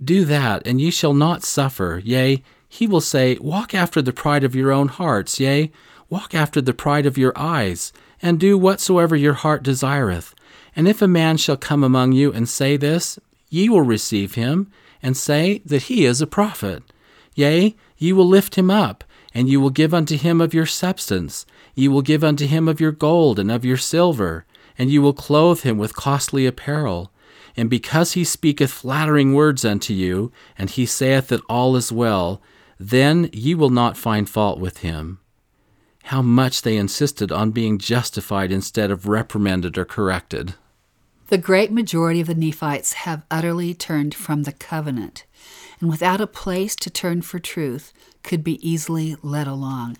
Do 0.03 0.25
that, 0.25 0.67
and 0.67 0.81
ye 0.81 0.91
shall 0.91 1.15
not 1.15 1.43
suffer. 1.43 2.01
Yea, 2.05 2.43
he 2.69 2.87
will 2.87 3.01
say, 3.01 3.37
Walk 3.41 3.75
after 3.75 4.01
the 4.01 4.13
pride 4.13 4.45
of 4.45 4.55
your 4.55 4.73
own 4.73 4.89
hearts, 4.89 5.39
yea, 5.39 5.71
walk 6.09 6.35
after 6.35 6.61
the 6.61 6.75
pride 6.75 7.07
of 7.07 7.19
your 7.19 7.33
eyes, 7.37 7.93
and 8.23 8.41
do 8.41 8.57
whatsoever 8.57 9.15
your 9.15 9.35
heart 9.35 9.63
desireth. 9.63 10.35
And 10.75 10.89
if 10.89 11.03
a 11.03 11.09
man 11.09 11.37
shall 11.37 11.57
come 11.57 11.85
among 11.85 12.13
you 12.13 12.33
and 12.33 12.49
say 12.49 12.77
this, 12.77 13.19
ye 13.51 13.69
will 13.69 13.83
receive 13.83 14.35
him, 14.35 14.71
and 15.03 15.17
say 15.17 15.61
that 15.67 15.85
he 15.85 16.07
is 16.07 16.21
a 16.23 16.27
prophet. 16.27 16.83
Yea, 17.35 17.77
ye 17.99 18.13
will 18.13 18.27
lift 18.27 18.57
him 18.57 18.71
up, 18.71 19.05
and 19.35 19.49
ye 19.49 19.57
will 19.57 19.71
give 19.71 19.93
unto 19.93 20.17
him 20.17 20.41
of 20.41 20.55
your 20.55 20.67
substance. 20.67 21.45
Ye 21.75 21.89
will 21.89 22.03
give 22.03 22.25
unto 22.25 22.47
him 22.47 22.69
of 22.69 22.81
your 22.81 22.93
gold 22.93 23.39
and 23.39 23.51
of 23.51 23.65
your 23.65 23.77
silver, 23.77 24.47
and 24.79 24.91
ye 24.91 24.99
will 24.99 25.13
clothe 25.13 25.61
him 25.61 25.77
with 25.77 25.95
costly 25.95 26.47
apparel. 26.47 27.13
And 27.57 27.71
because 27.71 28.13
he 28.13 28.25
speaketh 28.25 28.71
flattering 28.71 29.35
words 29.35 29.65
unto 29.65 29.95
you, 29.95 30.33
and 30.59 30.71
he 30.71 30.87
saith 30.87 31.29
that 31.29 31.43
all 31.49 31.77
is 31.77 31.93
well, 31.93 32.43
then 32.79 33.31
ye 33.33 33.55
will 33.55 33.71
not 33.71 33.97
find 33.97 34.29
fault 34.29 34.59
with 34.59 34.79
him. 34.79 35.21
How 36.05 36.21
much 36.21 36.63
they 36.63 36.77
insisted 36.77 37.33
on 37.33 37.53
being 37.53 37.79
justified 37.79 38.53
instead 38.53 38.91
of 38.91 39.07
reprimanded 39.07 39.79
or 39.79 39.85
corrected. 39.85 40.55
The 41.29 41.39
great 41.39 41.73
majority 41.73 42.21
of 42.21 42.27
the 42.27 42.35
Nephites 42.35 42.93
have 42.93 43.25
utterly 43.31 43.73
turned 43.73 44.15
from 44.15 44.43
the 44.43 44.53
covenant, 44.53 45.25
and 45.81 45.89
without 45.89 46.21
a 46.21 46.27
place 46.27 46.77
to 46.77 46.91
turn 46.91 47.23
for 47.23 47.39
truth, 47.39 47.93
could 48.23 48.45
be 48.45 48.69
easily 48.69 49.17
led 49.23 49.47
along. 49.47 49.97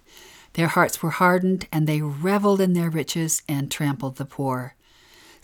Their 0.53 0.69
hearts 0.69 1.03
were 1.03 1.11
hardened, 1.11 1.67
and 1.73 1.87
they 1.87 2.03
reveled 2.03 2.61
in 2.61 2.75
their 2.75 2.91
riches 2.91 3.43
and 3.49 3.71
trampled 3.71 4.17
the 4.17 4.27
poor. 4.27 4.75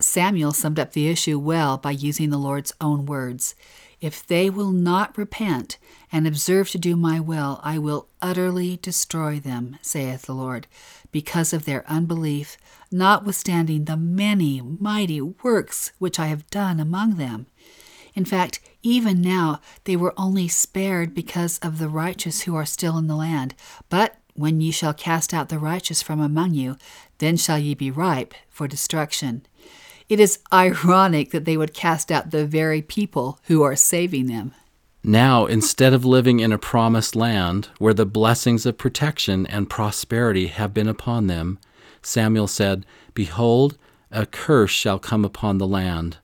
Samuel 0.00 0.52
summed 0.52 0.78
up 0.78 0.92
the 0.92 1.08
issue 1.08 1.38
well 1.38 1.76
by 1.76 1.90
using 1.90 2.30
the 2.30 2.38
Lord's 2.38 2.72
own 2.80 3.06
words 3.06 3.54
If 4.00 4.26
they 4.26 4.48
will 4.48 4.72
not 4.72 5.16
repent 5.18 5.76
and 6.10 6.26
observe 6.26 6.70
to 6.70 6.78
do 6.78 6.96
my 6.96 7.20
will, 7.20 7.60
I 7.62 7.78
will 7.78 8.08
utterly 8.22 8.78
destroy 8.80 9.38
them, 9.38 9.78
saith 9.82 10.22
the 10.22 10.34
Lord 10.34 10.66
because 11.12 11.52
of 11.52 11.64
their 11.64 11.88
unbelief, 11.88 12.56
notwithstanding 12.90 13.84
the 13.84 13.96
many 13.96 14.60
mighty 14.60 15.20
works 15.20 15.92
which 15.98 16.18
I 16.18 16.26
have 16.26 16.48
done 16.50 16.80
among 16.80 17.16
them. 17.16 17.46
In 18.14 18.24
fact, 18.24 18.60
even 18.82 19.20
now 19.20 19.60
they 19.84 19.96
were 19.96 20.14
only 20.16 20.48
spared 20.48 21.14
because 21.14 21.58
of 21.58 21.78
the 21.78 21.88
righteous 21.88 22.42
who 22.42 22.56
are 22.56 22.66
still 22.66 22.96
in 22.98 23.06
the 23.06 23.16
land. 23.16 23.54
But 23.88 24.16
when 24.34 24.60
ye 24.60 24.70
shall 24.70 24.94
cast 24.94 25.34
out 25.34 25.48
the 25.48 25.58
righteous 25.58 26.02
from 26.02 26.20
among 26.20 26.54
you, 26.54 26.76
then 27.18 27.36
shall 27.36 27.58
ye 27.58 27.74
be 27.74 27.90
ripe 27.90 28.34
for 28.48 28.66
destruction. 28.66 29.42
It 30.10 30.18
is 30.18 30.40
ironic 30.52 31.30
that 31.30 31.44
they 31.44 31.56
would 31.56 31.72
cast 31.72 32.10
out 32.10 32.32
the 32.32 32.44
very 32.44 32.82
people 32.82 33.38
who 33.44 33.62
are 33.62 33.76
saving 33.76 34.26
them. 34.26 34.52
Now, 35.04 35.46
instead 35.46 35.94
of 35.94 36.04
living 36.04 36.40
in 36.40 36.50
a 36.50 36.58
promised 36.58 37.14
land 37.14 37.68
where 37.78 37.94
the 37.94 38.04
blessings 38.04 38.66
of 38.66 38.76
protection 38.76 39.46
and 39.46 39.70
prosperity 39.70 40.48
have 40.48 40.74
been 40.74 40.88
upon 40.88 41.28
them, 41.28 41.60
Samuel 42.02 42.48
said, 42.48 42.84
Behold, 43.14 43.78
a 44.10 44.26
curse 44.26 44.72
shall 44.72 44.98
come 44.98 45.24
upon 45.24 45.58
the 45.58 45.66
land. 45.66 46.16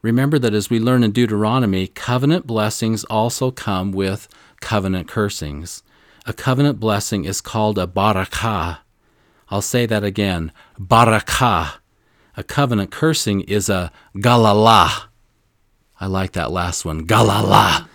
Remember 0.00 0.38
that 0.38 0.54
as 0.54 0.70
we 0.70 0.80
learn 0.80 1.04
in 1.04 1.12
Deuteronomy, 1.12 1.88
covenant 1.88 2.46
blessings 2.46 3.04
also 3.04 3.50
come 3.50 3.92
with 3.92 4.28
covenant 4.62 5.08
cursings. 5.08 5.82
A 6.24 6.32
covenant 6.32 6.80
blessing 6.80 7.26
is 7.26 7.42
called 7.42 7.78
a 7.78 7.86
barakah. 7.86 8.78
I'll 9.50 9.60
say 9.60 9.84
that 9.84 10.04
again 10.04 10.52
barakah. 10.80 11.74
A 12.36 12.44
covenant 12.44 12.90
cursing 12.90 13.40
is 13.42 13.70
a 13.70 13.90
galala. 14.14 15.04
I 15.98 16.06
like 16.06 16.32
that 16.32 16.52
last 16.52 16.84
one, 16.84 17.06
galala. 17.06 17.88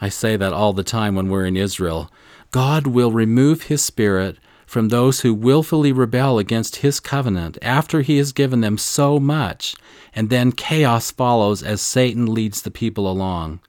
I 0.00 0.08
say 0.08 0.36
that 0.36 0.52
all 0.52 0.72
the 0.72 0.82
time 0.82 1.14
when 1.14 1.28
we're 1.28 1.46
in 1.46 1.56
Israel. 1.56 2.10
God 2.50 2.88
will 2.88 3.12
remove 3.12 3.62
His 3.62 3.84
Spirit 3.84 4.38
from 4.66 4.88
those 4.88 5.20
who 5.20 5.32
willfully 5.32 5.92
rebel 5.92 6.38
against 6.38 6.76
His 6.76 6.98
covenant 6.98 7.56
after 7.62 8.00
He 8.00 8.16
has 8.18 8.32
given 8.32 8.62
them 8.62 8.78
so 8.78 9.20
much, 9.20 9.76
and 10.12 10.28
then 10.28 10.50
chaos 10.50 11.10
follows 11.12 11.62
as 11.62 11.80
Satan 11.80 12.26
leads 12.32 12.62
the 12.62 12.70
people 12.70 13.08
along. 13.10 13.60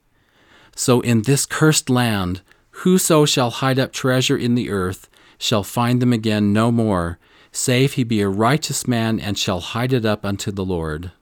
So 0.74 1.00
in 1.02 1.22
this 1.22 1.46
cursed 1.46 1.88
land, 1.88 2.42
whoso 2.70 3.24
shall 3.24 3.50
hide 3.50 3.78
up 3.78 3.92
treasure 3.92 4.36
in 4.36 4.56
the 4.56 4.70
earth 4.70 5.08
shall 5.38 5.62
find 5.62 6.02
them 6.02 6.12
again 6.12 6.52
no 6.52 6.70
more, 6.70 7.18
save 7.52 7.94
he 7.94 8.04
be 8.04 8.20
a 8.20 8.28
righteous 8.28 8.86
man 8.86 9.18
and 9.20 9.38
shall 9.38 9.60
hide 9.60 9.92
it 9.92 10.04
up 10.04 10.24
unto 10.24 10.50
the 10.50 10.64
Lord. 10.64 11.12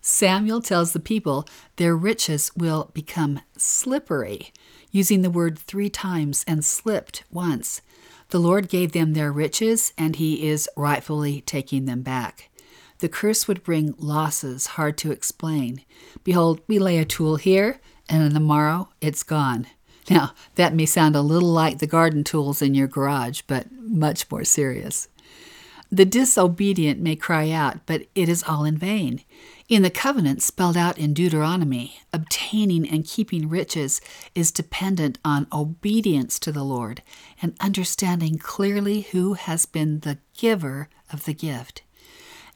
Samuel 0.00 0.60
tells 0.60 0.92
the 0.92 1.00
people 1.00 1.48
their 1.76 1.96
riches 1.96 2.52
will 2.56 2.90
become 2.94 3.40
slippery, 3.56 4.52
using 4.92 5.22
the 5.22 5.30
word 5.30 5.58
three 5.58 5.90
times 5.90 6.44
and 6.46 6.64
slipped 6.64 7.24
once. 7.30 7.82
The 8.28 8.38
Lord 8.38 8.68
gave 8.68 8.92
them 8.92 9.14
their 9.14 9.32
riches, 9.32 9.92
and 9.98 10.16
He 10.16 10.48
is 10.48 10.68
rightfully 10.76 11.40
taking 11.40 11.86
them 11.86 12.02
back. 12.02 12.50
The 12.98 13.08
curse 13.08 13.46
would 13.46 13.62
bring 13.62 13.94
losses 13.98 14.66
hard 14.68 14.96
to 14.98 15.12
explain. 15.12 15.82
Behold, 16.24 16.60
we 16.66 16.78
lay 16.78 16.98
a 16.98 17.04
tool 17.04 17.36
here, 17.36 17.80
and 18.08 18.22
on 18.22 18.32
the 18.32 18.40
morrow 18.40 18.90
it's 19.00 19.22
gone. 19.22 19.66
Now, 20.08 20.32
that 20.54 20.74
may 20.74 20.86
sound 20.86 21.16
a 21.16 21.20
little 21.20 21.52
like 21.52 21.78
the 21.78 21.86
garden 21.86 22.22
tools 22.22 22.62
in 22.62 22.74
your 22.74 22.86
garage, 22.86 23.42
but 23.46 23.66
much 23.72 24.30
more 24.30 24.44
serious. 24.44 25.08
The 25.90 26.04
disobedient 26.04 27.00
may 27.00 27.16
cry 27.16 27.50
out, 27.50 27.78
but 27.86 28.06
it 28.14 28.28
is 28.28 28.42
all 28.42 28.64
in 28.64 28.76
vain. 28.76 29.22
In 29.68 29.82
the 29.82 29.90
covenant 29.90 30.42
spelled 30.42 30.76
out 30.76 30.98
in 30.98 31.14
Deuteronomy, 31.14 32.00
obtaining 32.12 32.88
and 32.88 33.04
keeping 33.04 33.48
riches 33.48 34.00
is 34.34 34.50
dependent 34.52 35.18
on 35.24 35.46
obedience 35.52 36.38
to 36.40 36.52
the 36.52 36.64
Lord 36.64 37.02
and 37.40 37.56
understanding 37.60 38.38
clearly 38.38 39.02
who 39.02 39.34
has 39.34 39.66
been 39.66 40.00
the 40.00 40.18
giver 40.36 40.88
of 41.12 41.24
the 41.24 41.34
gift. 41.34 41.82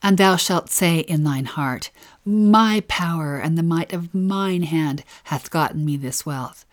And 0.02 0.18
thou 0.18 0.36
shalt 0.36 0.70
say 0.70 1.00
in 1.00 1.24
thine 1.24 1.44
heart, 1.44 1.90
My 2.24 2.82
power 2.88 3.38
and 3.38 3.58
the 3.58 3.62
might 3.62 3.92
of 3.92 4.14
mine 4.14 4.62
hand 4.62 5.04
hath 5.24 5.50
gotten 5.50 5.84
me 5.84 5.96
this 5.96 6.24
wealth. 6.24 6.64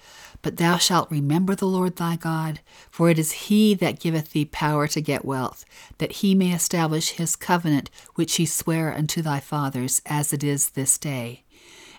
But 0.41 0.58
thou 0.58 0.78
shalt 0.78 1.12
remember 1.12 1.56
the 1.56 1.65
Lord 1.65 1.95
thy 1.95 2.15
God, 2.15 2.60
for 2.89 3.10
it 3.10 3.19
is 3.19 3.32
he 3.32 3.73
that 3.76 4.00
giveth 4.00 4.32
thee 4.32 4.45
power 4.45 4.88
to 4.88 5.02
get 5.02 5.26
wealth, 5.26 5.65
that 5.97 6.13
he 6.13 6.36
may 6.36 6.52
establish 6.52 7.12
his 7.12 7.36
covenant 7.36 7.89
which 8.15 8.36
he 8.36 8.45
sware 8.45 8.93
unto 8.93 9.21
thy 9.21 9.39
fathers, 9.39 10.02
as 10.06 10.32
it 10.34 10.43
is 10.43 10.71
this 10.71 10.97
day. 10.97 11.43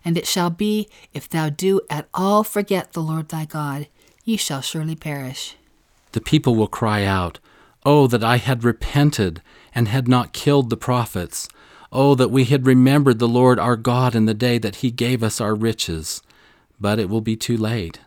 And 0.05 0.17
it 0.17 0.27
shall 0.27 0.51
be, 0.51 0.89
if 1.13 1.29
thou 1.29 1.49
do 1.51 1.81
at 1.91 2.09
all 2.15 2.45
forget 2.45 2.93
the 2.93 3.03
Lord 3.03 3.29
thy 3.29 3.45
God, 3.45 3.89
ye 4.25 4.37
shall 4.37 4.61
surely 4.61 4.95
perish. 4.95 5.57
The 6.13 6.21
people 6.21 6.55
will 6.55 6.69
cry 6.69 7.05
out, 7.05 7.39
Oh, 7.85 8.07
that 8.07 8.25
I 8.25 8.37
had 8.37 8.65
repented 8.65 9.43
and 9.75 9.89
had 9.89 10.09
not 10.09 10.33
killed 10.33 10.71
the 10.71 10.77
prophets. 10.77 11.49
Oh, 11.91 12.15
that 12.15 12.31
we 12.31 12.45
had 12.45 12.67
remembered 12.67 13.19
the 13.19 13.29
Lord 13.29 13.59
our 13.59 13.77
God 13.77 14.15
in 14.15 14.27
the 14.27 14.35
day 14.35 14.59
that 14.59 14.77
he 14.77 14.91
gave 14.91 15.23
us 15.23 15.41
our 15.41 15.55
riches. 15.55 16.23
But 16.81 16.99
it 16.99 17.09
will 17.09 17.21
be 17.21 17.37
too 17.37 17.57
late. 17.57 18.01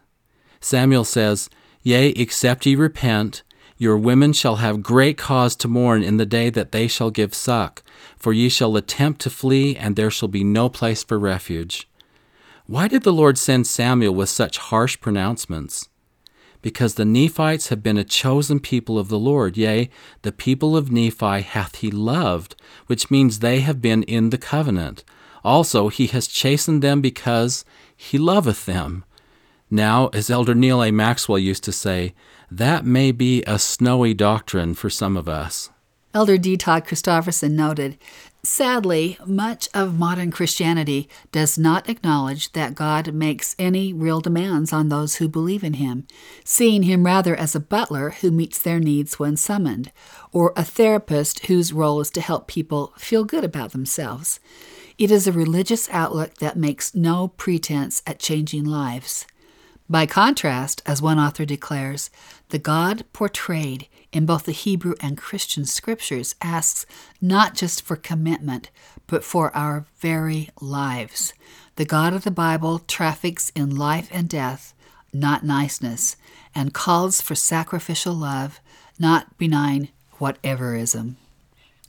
Samuel 0.61 1.03
says, 1.03 1.49
Yea, 1.83 2.09
except 2.09 2.65
ye 2.65 2.75
repent, 2.75 3.43
your 3.77 3.97
women 3.97 4.31
shall 4.31 4.57
have 4.57 4.83
great 4.83 5.17
cause 5.17 5.55
to 5.55 5.67
mourn 5.67 6.03
in 6.03 6.17
the 6.17 6.25
day 6.25 6.51
that 6.51 6.71
they 6.71 6.87
shall 6.87 7.09
give 7.09 7.33
suck, 7.33 7.81
for 8.15 8.31
ye 8.31 8.47
shall 8.47 8.77
attempt 8.77 9.19
to 9.21 9.29
flee, 9.31 9.75
and 9.75 9.95
there 9.95 10.11
shall 10.11 10.27
be 10.27 10.43
no 10.43 10.69
place 10.69 11.03
for 11.03 11.17
refuge. 11.17 11.89
Why 12.67 12.87
did 12.87 13.01
the 13.01 13.11
Lord 13.11 13.39
send 13.39 13.65
Samuel 13.65 14.13
with 14.13 14.29
such 14.29 14.59
harsh 14.59 15.01
pronouncements? 15.01 15.89
Because 16.61 16.93
the 16.93 17.05
Nephites 17.05 17.69
have 17.69 17.81
been 17.81 17.97
a 17.97 18.03
chosen 18.03 18.59
people 18.59 18.99
of 18.99 19.09
the 19.09 19.17
Lord, 19.17 19.57
yea, 19.57 19.89
the 20.21 20.31
people 20.31 20.77
of 20.77 20.91
Nephi 20.91 21.41
hath 21.41 21.77
he 21.77 21.89
loved, 21.89 22.55
which 22.85 23.09
means 23.09 23.39
they 23.39 23.61
have 23.61 23.81
been 23.81 24.03
in 24.03 24.29
the 24.29 24.37
covenant. 24.37 25.03
Also, 25.43 25.89
he 25.89 26.05
has 26.05 26.27
chastened 26.27 26.83
them 26.83 27.01
because 27.01 27.65
he 27.97 28.19
loveth 28.19 28.67
them. 28.67 29.03
Now, 29.73 30.09
as 30.09 30.29
Elder 30.29 30.53
Neal 30.53 30.83
A. 30.83 30.91
Maxwell 30.91 31.39
used 31.39 31.63
to 31.63 31.71
say, 31.71 32.13
that 32.51 32.85
may 32.85 33.13
be 33.13 33.41
a 33.43 33.57
snowy 33.57 34.13
doctrine 34.13 34.73
for 34.73 34.89
some 34.89 35.15
of 35.15 35.29
us. 35.29 35.69
Elder 36.13 36.37
D. 36.37 36.57
Todd 36.57 36.85
Christofferson 36.85 37.51
noted 37.51 37.97
Sadly, 38.43 39.17
much 39.25 39.69
of 39.73 39.97
modern 39.97 40.31
Christianity 40.31 41.07
does 41.31 41.57
not 41.57 41.87
acknowledge 41.87 42.51
that 42.53 42.75
God 42.75 43.13
makes 43.13 43.55
any 43.57 43.93
real 43.93 44.19
demands 44.19 44.73
on 44.73 44.89
those 44.89 45.15
who 45.15 45.29
believe 45.29 45.63
in 45.63 45.75
Him, 45.75 46.07
seeing 46.43 46.83
Him 46.83 47.05
rather 47.05 47.35
as 47.35 47.55
a 47.55 47.59
butler 47.59 48.09
who 48.09 48.31
meets 48.31 48.59
their 48.59 48.79
needs 48.79 49.19
when 49.19 49.37
summoned, 49.37 49.91
or 50.33 50.53
a 50.57 50.65
therapist 50.65 51.45
whose 51.45 51.71
role 51.71 52.01
is 52.01 52.09
to 52.09 52.19
help 52.19 52.47
people 52.47 52.93
feel 52.97 53.23
good 53.23 53.45
about 53.45 53.71
themselves. 53.71 54.39
It 54.97 55.11
is 55.11 55.27
a 55.27 55.31
religious 55.31 55.87
outlook 55.91 56.35
that 56.39 56.57
makes 56.57 56.95
no 56.95 57.29
pretense 57.29 58.01
at 58.05 58.19
changing 58.19 58.65
lives. 58.65 59.27
By 59.91 60.05
contrast, 60.05 60.81
as 60.85 61.01
one 61.01 61.19
author 61.19 61.43
declares, 61.43 62.09
the 62.47 62.57
God 62.59 63.03
portrayed 63.11 63.89
in 64.13 64.25
both 64.25 64.45
the 64.45 64.53
Hebrew 64.53 64.95
and 65.01 65.17
Christian 65.17 65.65
scriptures 65.65 66.33
asks 66.41 66.85
not 67.19 67.55
just 67.55 67.81
for 67.81 67.97
commitment, 67.97 68.69
but 69.05 69.21
for 69.21 69.53
our 69.53 69.85
very 69.97 70.47
lives. 70.61 71.33
The 71.75 71.83
God 71.83 72.13
of 72.13 72.23
the 72.23 72.31
Bible 72.31 72.79
traffics 72.79 73.51
in 73.53 73.75
life 73.75 74.07
and 74.13 74.29
death, 74.29 74.73
not 75.11 75.43
niceness, 75.43 76.15
and 76.55 76.73
calls 76.73 77.19
for 77.19 77.35
sacrificial 77.35 78.13
love, 78.13 78.61
not 78.97 79.37
benign 79.37 79.89
whateverism. 80.19 81.17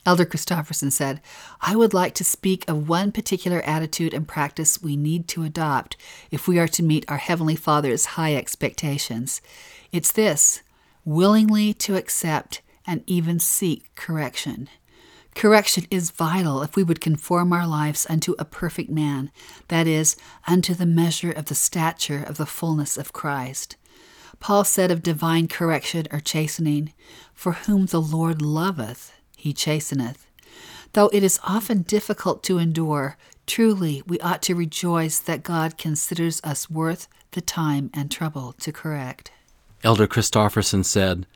Elder 0.05 0.25
Christofferson 0.25 0.91
said, 0.91 1.21
I 1.61 1.77
would 1.77 1.95
like 1.95 2.15
to 2.15 2.25
speak 2.25 2.69
of 2.69 2.89
one 2.89 3.13
particular 3.13 3.61
attitude 3.63 4.13
and 4.13 4.27
practice 4.27 4.83
we 4.83 4.97
need 4.97 5.29
to 5.29 5.45
adopt 5.45 5.97
if 6.31 6.49
we 6.49 6.59
are 6.59 6.69
to 6.69 6.83
meet 6.83 7.05
our 7.09 7.19
Heavenly 7.19 7.55
Father's 7.55 8.07
high 8.17 8.35
expectations. 8.35 9.41
It's 9.93 10.11
this 10.11 10.63
willingly 11.05 11.73
to 11.75 11.97
accept 11.97 12.63
and 12.87 13.05
even 13.07 13.39
seek 13.39 13.95
correction. 13.95 14.69
Correction 15.35 15.87
is 15.91 16.11
vital 16.11 16.63
if 16.63 16.77
we 16.77 16.83
would 16.83 17.01
conform 17.01 17.53
our 17.53 17.67
lives 17.67 18.07
unto 18.11 18.35
a 18.39 18.45
perfect 18.45 18.91
man, 18.91 19.31
that 19.69 19.87
is, 19.87 20.17
unto 20.47 20.75
the 20.75 20.85
measure 20.85 21.33
of 21.33 21.47
the 21.47 21.55
stature 21.55 22.23
of 22.23 22.37
the 22.37 22.47
fullness 22.47 22.99
of 22.99 23.13
Christ. 23.13 23.77
Paul 24.41 24.65
said 24.65 24.91
of 24.91 25.03
divine 25.03 25.49
correction 25.49 26.07
or 26.11 26.21
chastening, 26.21 26.93
For 27.33 27.53
whom 27.53 27.87
the 27.87 28.01
Lord 28.01 28.43
loveth, 28.43 29.13
he 29.43 29.53
chasteneth. 29.53 30.25
Though 30.93 31.09
it 31.13 31.25
is 31.25 31.41
often 31.43 31.83
difficult 31.83 32.45
to 32.45 32.59
endure, 32.59 33.17
truly 33.45 34.01
we 34.07 34.21
ought 34.21 34.41
to 34.43 34.55
rejoice 34.55 35.19
that 35.19 35.43
God 35.43 35.77
considers 35.77 36.41
us 36.45 36.71
worth 36.71 37.09
the 37.33 37.41
time 37.41 37.91
and 37.93 38.09
trouble 38.09 38.53
to 38.61 38.71
correct. 38.71 39.33
Elder 39.83 40.07
Christofferson 40.07 40.85
said, 40.85 41.27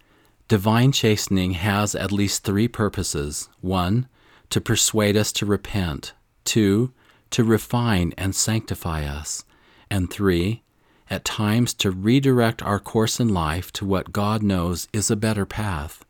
Divine 0.47 0.93
chastening 0.93 1.55
has 1.55 1.97
at 1.97 2.13
least 2.13 2.45
three 2.45 2.69
purposes. 2.69 3.49
One, 3.61 4.07
to 4.51 4.61
persuade 4.61 5.17
us 5.17 5.33
to 5.33 5.45
repent. 5.45 6.13
Two, 6.45 6.93
to 7.31 7.43
refine 7.43 8.15
and 8.17 8.37
sanctify 8.37 9.05
us. 9.05 9.45
And 9.91 10.09
three, 10.09 10.63
at 11.11 11.25
times 11.25 11.75
to 11.75 11.91
redirect 11.91 12.63
our 12.63 12.79
course 12.79 13.19
in 13.19 13.35
life 13.35 13.73
to 13.73 13.85
what 13.85 14.13
God 14.13 14.45
knows 14.45 14.87
is 14.93 15.11
a 15.11 15.17
better 15.17 15.45
path. 15.45 16.05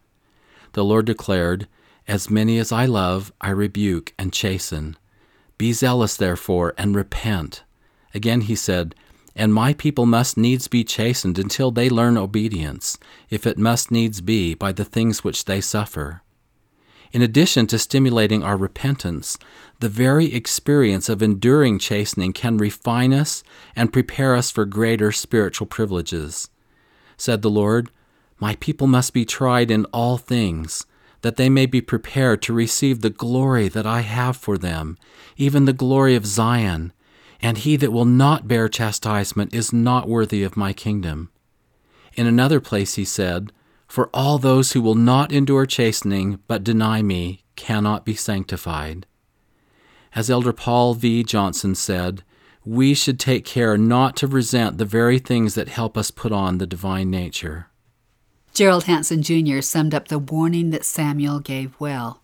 The 0.74 0.85
Lord 0.85 1.06
declared, 1.06 1.66
as 2.09 2.31
many 2.31 2.59
as 2.59 2.71
I 2.71 2.87
love, 2.87 3.33
I 3.40 3.51
rebuke 3.51 4.14
and 4.19 4.33
chasten. 4.33 4.97
Be 5.59 5.73
zealous, 5.73 6.16
therefore, 6.16 6.75
and 6.79 6.95
repent. 6.95 7.64
Again 8.14 8.42
he 8.42 8.55
said, 8.55 8.95
And 9.35 9.53
my 9.53 9.75
people 9.75 10.07
must 10.07 10.37
needs 10.37 10.69
be 10.69 10.85
chastened 10.85 11.38
until 11.38 11.71
they 11.71 11.90
learn 11.90 12.16
obedience, 12.16 12.97
if 13.29 13.47
it 13.47 13.59
must 13.59 13.90
needs 13.90 14.21
be, 14.21 14.55
by 14.55 14.73
the 14.73 14.85
things 14.85 15.25
which 15.25 15.47
they 15.47 15.61
suffer. 15.61 16.23
In 17.12 17.23
addition 17.23 17.66
to 17.69 17.79
stimulating 17.79 18.42
our 18.42 18.57
repentance, 18.57 19.38
the 19.81 19.88
very 19.88 20.35
experience 20.35 21.09
of 21.09 21.23
enduring 21.23 21.79
chastening 21.79 22.33
can 22.33 22.57
refine 22.57 23.12
us 23.12 23.42
and 23.75 23.92
prepare 23.92 24.35
us 24.35 24.51
for 24.51 24.64
greater 24.64 25.12
spiritual 25.12 25.66
privileges. 25.66 26.51
Said 27.16 27.42
the 27.42 27.51
Lord, 27.51 27.90
My 28.38 28.57
people 28.57 28.87
must 28.87 29.12
be 29.12 29.25
tried 29.25 29.71
in 29.71 29.87
all 29.87 30.19
things 30.19 30.87
that 31.22 31.37
they 31.37 31.48
may 31.48 31.66
be 31.66 31.81
prepared 31.81 32.42
to 32.42 32.52
receive 32.52 33.00
the 33.00 33.11
glory 33.11 33.68
that 33.68 33.87
I 33.87 34.00
have 34.00 34.37
for 34.37 34.57
them, 34.59 34.96
even 35.37 35.64
the 35.64 35.72
glory 35.72 36.14
of 36.14 36.26
Zion. 36.26 36.92
And 37.40 37.59
he 37.59 37.76
that 37.76 37.92
will 37.92 38.05
not 38.05 38.48
bear 38.48 38.68
chastisement 38.68 39.55
is 39.55 39.72
not 39.72 40.09
worthy 40.09 40.42
of 40.42 40.57
my 40.57 40.72
kingdom. 40.72 41.31
In 42.14 42.26
another 42.26 42.61
place 42.61 42.94
he 42.94 43.05
said, 43.05 43.52
For 43.87 44.09
all 44.14 44.38
those 44.38 44.72
who 44.72 44.81
will 44.81 44.94
not 44.94 45.33
endure 45.33 45.66
chastening, 45.66 46.38
but 46.48 46.64
deny 46.64 47.02
me, 47.02 47.44
cannot 47.57 48.05
be 48.05 48.14
sanctified. 48.14 49.07
As 50.14 50.31
Elder 50.31 50.52
Paul 50.52 50.94
V. 50.94 51.22
Johnson 51.24 51.74
said, 51.74 52.22
we 52.66 52.94
should 52.94 53.20
take 53.20 53.44
care 53.44 53.79
not 53.79 54.16
to 54.16 54.26
resent 54.26 54.76
the 54.76 54.85
very 54.85 55.20
things 55.20 55.55
that 55.55 55.68
help 55.68 55.96
us 55.96 56.11
put 56.11 56.33
on 56.33 56.59
the 56.59 56.66
divine 56.66 57.09
nature. 57.09 57.68
Gerald 58.57 58.85
Hansen 58.85 59.21
Jr. 59.23 59.61
summed 59.61 59.92
up 59.92 60.09
the 60.09 60.19
warning 60.19 60.71
that 60.71 60.83
Samuel 60.83 61.40
gave 61.40 61.79
well. 61.79 62.23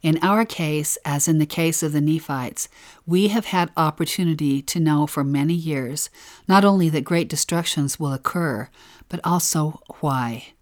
In 0.00 0.18
our 0.22 0.46
case, 0.46 0.96
as 1.04 1.28
in 1.28 1.36
the 1.36 1.44
case 1.44 1.82
of 1.82 1.92
the 1.92 2.00
Nephites, 2.00 2.70
we 3.06 3.28
have 3.28 3.44
had 3.44 3.70
opportunity 3.76 4.62
to 4.62 4.80
know 4.80 5.06
for 5.06 5.22
many 5.22 5.52
years 5.52 6.08
not 6.48 6.64
only 6.64 6.88
that 6.88 7.04
great 7.04 7.28
destructions 7.28 8.00
will 8.00 8.14
occur, 8.14 8.70
but 9.10 9.20
also 9.24 9.82
why. 10.00 10.54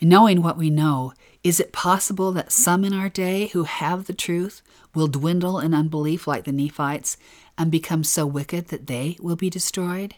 Knowing 0.00 0.42
what 0.42 0.56
we 0.56 0.70
know, 0.70 1.12
is 1.42 1.58
it 1.58 1.72
possible 1.72 2.30
that 2.30 2.52
some 2.52 2.84
in 2.84 2.92
our 2.92 3.08
day 3.08 3.48
who 3.48 3.64
have 3.64 4.06
the 4.06 4.14
truth 4.14 4.62
will 4.94 5.08
dwindle 5.08 5.58
in 5.58 5.74
unbelief 5.74 6.28
like 6.28 6.44
the 6.44 6.52
Nephites 6.52 7.16
and 7.58 7.68
become 7.68 8.04
so 8.04 8.24
wicked 8.24 8.68
that 8.68 8.86
they 8.86 9.16
will 9.18 9.34
be 9.34 9.50
destroyed? 9.50 10.14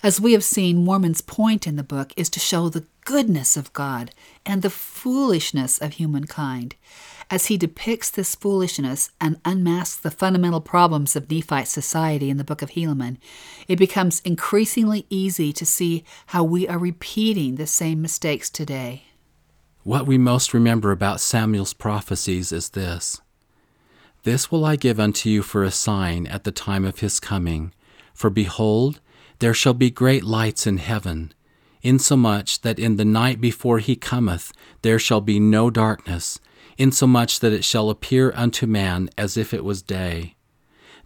As 0.00 0.20
we 0.20 0.32
have 0.32 0.44
seen, 0.44 0.84
Mormon's 0.84 1.22
point 1.22 1.66
in 1.66 1.74
the 1.74 1.82
book 1.82 2.12
is 2.16 2.30
to 2.30 2.38
show 2.38 2.68
the 2.68 2.84
goodness 3.06 3.56
of 3.56 3.72
God 3.72 4.10
and 4.44 4.60
the 4.60 4.68
foolishness 4.68 5.78
of 5.78 5.94
humankind. 5.94 6.74
As 7.30 7.46
he 7.46 7.56
depicts 7.56 8.10
this 8.10 8.34
foolishness 8.34 9.10
and 9.20 9.40
unmasks 9.44 9.96
the 9.96 10.10
fundamental 10.10 10.60
problems 10.60 11.16
of 11.16 11.30
Nephite 11.30 11.68
society 11.68 12.28
in 12.30 12.36
the 12.36 12.44
book 12.44 12.62
of 12.62 12.70
Helaman, 12.70 13.16
it 13.66 13.76
becomes 13.76 14.20
increasingly 14.20 15.06
easy 15.08 15.52
to 15.54 15.64
see 15.64 16.04
how 16.26 16.44
we 16.44 16.68
are 16.68 16.78
repeating 16.78 17.54
the 17.54 17.66
same 17.66 18.02
mistakes 18.02 18.50
today. 18.50 19.04
What 19.82 20.06
we 20.06 20.18
most 20.18 20.52
remember 20.52 20.90
about 20.90 21.20
Samuel's 21.20 21.72
prophecies 21.72 22.50
is 22.50 22.70
this 22.70 23.20
This 24.24 24.50
will 24.50 24.64
I 24.64 24.74
give 24.74 24.98
unto 24.98 25.30
you 25.30 25.42
for 25.42 25.62
a 25.62 25.70
sign 25.70 26.26
at 26.26 26.42
the 26.42 26.52
time 26.52 26.84
of 26.84 26.98
his 26.98 27.20
coming. 27.20 27.72
For 28.14 28.30
behold, 28.30 29.00
there 29.38 29.54
shall 29.54 29.74
be 29.74 29.90
great 29.90 30.24
lights 30.24 30.66
in 30.66 30.78
heaven, 30.78 31.32
insomuch 31.86 32.60
that 32.62 32.78
in 32.78 32.96
the 32.96 33.04
night 33.04 33.40
before 33.40 33.78
he 33.78 33.94
cometh 33.96 34.52
there 34.82 34.98
shall 34.98 35.20
be 35.20 35.38
no 35.38 35.70
darkness, 35.70 36.40
insomuch 36.76 37.40
that 37.40 37.52
it 37.52 37.64
shall 37.64 37.90
appear 37.90 38.32
unto 38.34 38.66
man 38.66 39.08
as 39.16 39.36
if 39.36 39.54
it 39.54 39.64
was 39.64 39.82
day. 39.82 40.34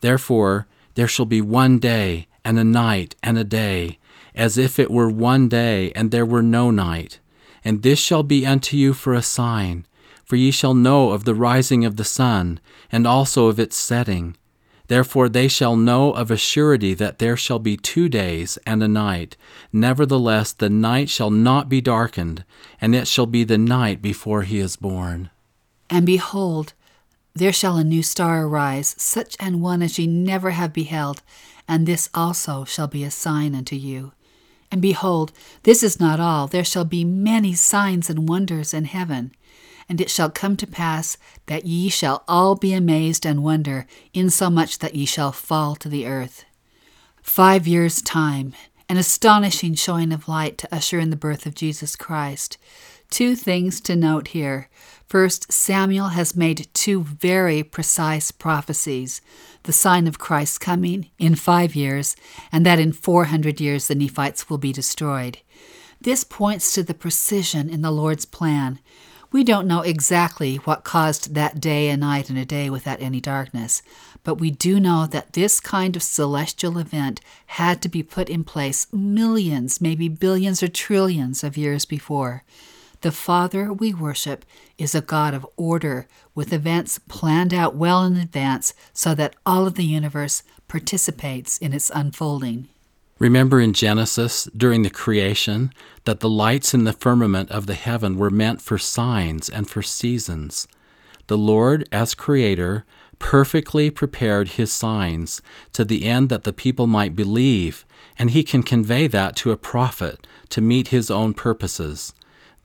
Therefore 0.00 0.66
there 0.94 1.08
shall 1.08 1.26
be 1.26 1.40
one 1.40 1.78
day, 1.78 2.26
and 2.44 2.58
a 2.58 2.64
night, 2.64 3.14
and 3.22 3.38
a 3.38 3.44
day, 3.44 3.98
as 4.34 4.58
if 4.58 4.78
it 4.78 4.90
were 4.90 5.10
one 5.10 5.48
day, 5.48 5.92
and 5.92 6.10
there 6.10 6.26
were 6.26 6.42
no 6.42 6.70
night. 6.70 7.20
And 7.64 7.82
this 7.82 7.98
shall 7.98 8.22
be 8.22 8.46
unto 8.46 8.76
you 8.76 8.94
for 8.94 9.14
a 9.14 9.22
sign, 9.22 9.86
for 10.24 10.36
ye 10.36 10.50
shall 10.50 10.74
know 10.74 11.10
of 11.10 11.24
the 11.24 11.34
rising 11.34 11.84
of 11.84 11.96
the 11.96 12.04
sun, 12.04 12.58
and 12.90 13.06
also 13.06 13.46
of 13.46 13.60
its 13.60 13.76
setting 13.76 14.36
Therefore 14.90 15.28
they 15.28 15.46
shall 15.46 15.76
know 15.76 16.10
of 16.10 16.32
a 16.32 16.36
surety 16.36 16.94
that 16.94 17.20
there 17.20 17.36
shall 17.36 17.60
be 17.60 17.76
two 17.76 18.08
days 18.08 18.58
and 18.66 18.82
a 18.82 18.88
night. 18.88 19.36
Nevertheless, 19.72 20.52
the 20.52 20.68
night 20.68 21.08
shall 21.08 21.30
not 21.30 21.68
be 21.68 21.80
darkened, 21.80 22.44
and 22.80 22.92
it 22.92 23.06
shall 23.06 23.26
be 23.26 23.44
the 23.44 23.56
night 23.56 24.02
before 24.02 24.42
he 24.42 24.58
is 24.58 24.74
born. 24.74 25.30
And 25.88 26.04
behold, 26.04 26.72
there 27.34 27.52
shall 27.52 27.76
a 27.76 27.84
new 27.84 28.02
star 28.02 28.44
arise, 28.44 28.96
such 28.98 29.36
an 29.38 29.60
one 29.60 29.80
as 29.80 29.96
ye 29.96 30.08
never 30.08 30.50
have 30.50 30.72
beheld, 30.72 31.22
and 31.68 31.86
this 31.86 32.10
also 32.12 32.64
shall 32.64 32.88
be 32.88 33.04
a 33.04 33.12
sign 33.12 33.54
unto 33.54 33.76
you. 33.76 34.10
And 34.72 34.82
behold, 34.82 35.30
this 35.62 35.84
is 35.84 36.00
not 36.00 36.18
all, 36.18 36.48
there 36.48 36.64
shall 36.64 36.84
be 36.84 37.04
many 37.04 37.54
signs 37.54 38.10
and 38.10 38.28
wonders 38.28 38.74
in 38.74 38.86
heaven. 38.86 39.30
And 39.90 40.00
it 40.00 40.08
shall 40.08 40.30
come 40.30 40.56
to 40.56 40.68
pass 40.68 41.18
that 41.46 41.66
ye 41.66 41.88
shall 41.88 42.22
all 42.28 42.54
be 42.54 42.72
amazed 42.72 43.26
and 43.26 43.42
wonder, 43.42 43.86
insomuch 44.14 44.78
that 44.78 44.94
ye 44.94 45.04
shall 45.04 45.32
fall 45.32 45.74
to 45.74 45.88
the 45.88 46.06
earth. 46.06 46.44
Five 47.20 47.66
years' 47.66 48.00
time, 48.00 48.54
an 48.88 48.96
astonishing 48.96 49.74
showing 49.74 50.12
of 50.12 50.28
light 50.28 50.58
to 50.58 50.74
usher 50.74 51.00
in 51.00 51.10
the 51.10 51.16
birth 51.16 51.44
of 51.44 51.56
Jesus 51.56 51.96
Christ. 51.96 52.56
Two 53.10 53.34
things 53.34 53.80
to 53.80 53.96
note 53.96 54.28
here. 54.28 54.68
First, 55.08 55.52
Samuel 55.52 56.10
has 56.10 56.36
made 56.36 56.68
two 56.72 57.02
very 57.02 57.64
precise 57.64 58.30
prophecies 58.30 59.20
the 59.64 59.72
sign 59.72 60.06
of 60.06 60.20
Christ's 60.20 60.58
coming 60.58 61.10
in 61.18 61.34
five 61.34 61.74
years, 61.74 62.14
and 62.52 62.64
that 62.64 62.78
in 62.78 62.92
400 62.92 63.60
years 63.60 63.88
the 63.88 63.96
Nephites 63.96 64.48
will 64.48 64.58
be 64.58 64.72
destroyed. 64.72 65.38
This 66.00 66.22
points 66.22 66.72
to 66.74 66.84
the 66.84 66.94
precision 66.94 67.68
in 67.68 67.82
the 67.82 67.90
Lord's 67.90 68.24
plan. 68.24 68.78
We 69.32 69.44
don't 69.44 69.68
know 69.68 69.82
exactly 69.82 70.56
what 70.56 70.82
caused 70.82 71.34
that 71.34 71.60
day 71.60 71.88
and 71.88 72.00
night 72.00 72.30
and 72.30 72.38
a 72.38 72.44
day 72.44 72.68
without 72.68 73.00
any 73.00 73.20
darkness, 73.20 73.80
but 74.24 74.36
we 74.36 74.50
do 74.50 74.80
know 74.80 75.06
that 75.06 75.34
this 75.34 75.60
kind 75.60 75.94
of 75.94 76.02
celestial 76.02 76.78
event 76.78 77.20
had 77.46 77.80
to 77.82 77.88
be 77.88 78.02
put 78.02 78.28
in 78.28 78.42
place 78.42 78.88
millions, 78.92 79.80
maybe 79.80 80.08
billions 80.08 80.64
or 80.64 80.68
trillions 80.68 81.44
of 81.44 81.56
years 81.56 81.84
before. 81.84 82.42
The 83.02 83.12
Father 83.12 83.72
we 83.72 83.94
worship 83.94 84.44
is 84.78 84.96
a 84.96 85.00
God 85.00 85.32
of 85.32 85.46
order, 85.56 86.08
with 86.34 86.52
events 86.52 86.98
planned 86.98 87.54
out 87.54 87.76
well 87.76 88.04
in 88.04 88.16
advance 88.16 88.74
so 88.92 89.14
that 89.14 89.36
all 89.46 89.64
of 89.64 89.76
the 89.76 89.84
universe 89.84 90.42
participates 90.66 91.56
in 91.58 91.72
its 91.72 91.90
unfolding. 91.94 92.68
Remember 93.20 93.60
in 93.60 93.74
Genesis, 93.74 94.48
during 94.56 94.80
the 94.80 94.88
creation, 94.88 95.74
that 96.04 96.20
the 96.20 96.28
lights 96.28 96.72
in 96.72 96.84
the 96.84 96.94
firmament 96.94 97.50
of 97.50 97.66
the 97.66 97.74
heaven 97.74 98.16
were 98.16 98.30
meant 98.30 98.62
for 98.62 98.78
signs 98.78 99.50
and 99.50 99.68
for 99.68 99.82
seasons. 99.82 100.66
The 101.26 101.36
Lord, 101.36 101.86
as 101.92 102.14
Creator, 102.14 102.86
perfectly 103.18 103.90
prepared 103.90 104.52
His 104.52 104.72
signs 104.72 105.42
to 105.74 105.84
the 105.84 106.06
end 106.06 106.30
that 106.30 106.44
the 106.44 106.52
people 106.54 106.86
might 106.86 107.14
believe, 107.14 107.84
and 108.18 108.30
He 108.30 108.42
can 108.42 108.62
convey 108.62 109.06
that 109.08 109.36
to 109.36 109.50
a 109.50 109.58
prophet 109.58 110.26
to 110.48 110.62
meet 110.62 110.88
His 110.88 111.10
own 111.10 111.34
purposes. 111.34 112.14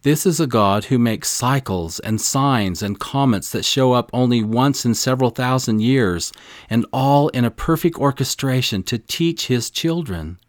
This 0.04 0.26
is 0.26 0.39
a 0.39 0.48
God 0.48 0.86
who 0.86 0.98
makes 0.98 1.30
cycles 1.30 2.00
and 2.00 2.22
signs 2.22 2.82
and 2.82 2.98
comets 2.98 3.52
that 3.52 3.65
show 3.65 3.91
up 3.91 4.10
only 4.13 4.41
once 4.41 4.86
in 4.86 4.96
several 4.96 5.32
thousand 5.32 5.82
years, 5.82 6.32
and 6.70 6.86
all 6.94 7.28
in 7.30 7.44
a 7.44 7.52
perfect 7.52 7.98
orchestration 7.98 8.84
to 8.84 8.98
teach 8.98 9.48
His 9.48 9.70
children. 9.70 10.39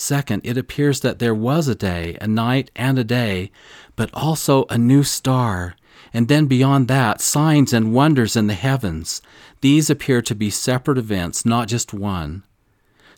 Second, 0.00 0.40
it 0.44 0.56
appears 0.56 1.00
that 1.00 1.18
there 1.18 1.34
was 1.34 1.68
a 1.68 1.74
day, 1.74 2.16
a 2.22 2.26
night, 2.26 2.70
and 2.74 2.98
a 2.98 3.04
day, 3.04 3.50
but 3.96 4.08
also 4.14 4.64
a 4.70 4.78
new 4.78 5.02
star. 5.02 5.76
And 6.14 6.26
then 6.26 6.46
beyond 6.46 6.88
that, 6.88 7.20
signs 7.20 7.74
and 7.74 7.92
wonders 7.92 8.34
in 8.34 8.46
the 8.46 8.54
heavens. 8.54 9.20
These 9.60 9.90
appear 9.90 10.22
to 10.22 10.34
be 10.34 10.48
separate 10.48 10.96
events, 10.96 11.44
not 11.44 11.68
just 11.68 11.92
one. 11.92 12.44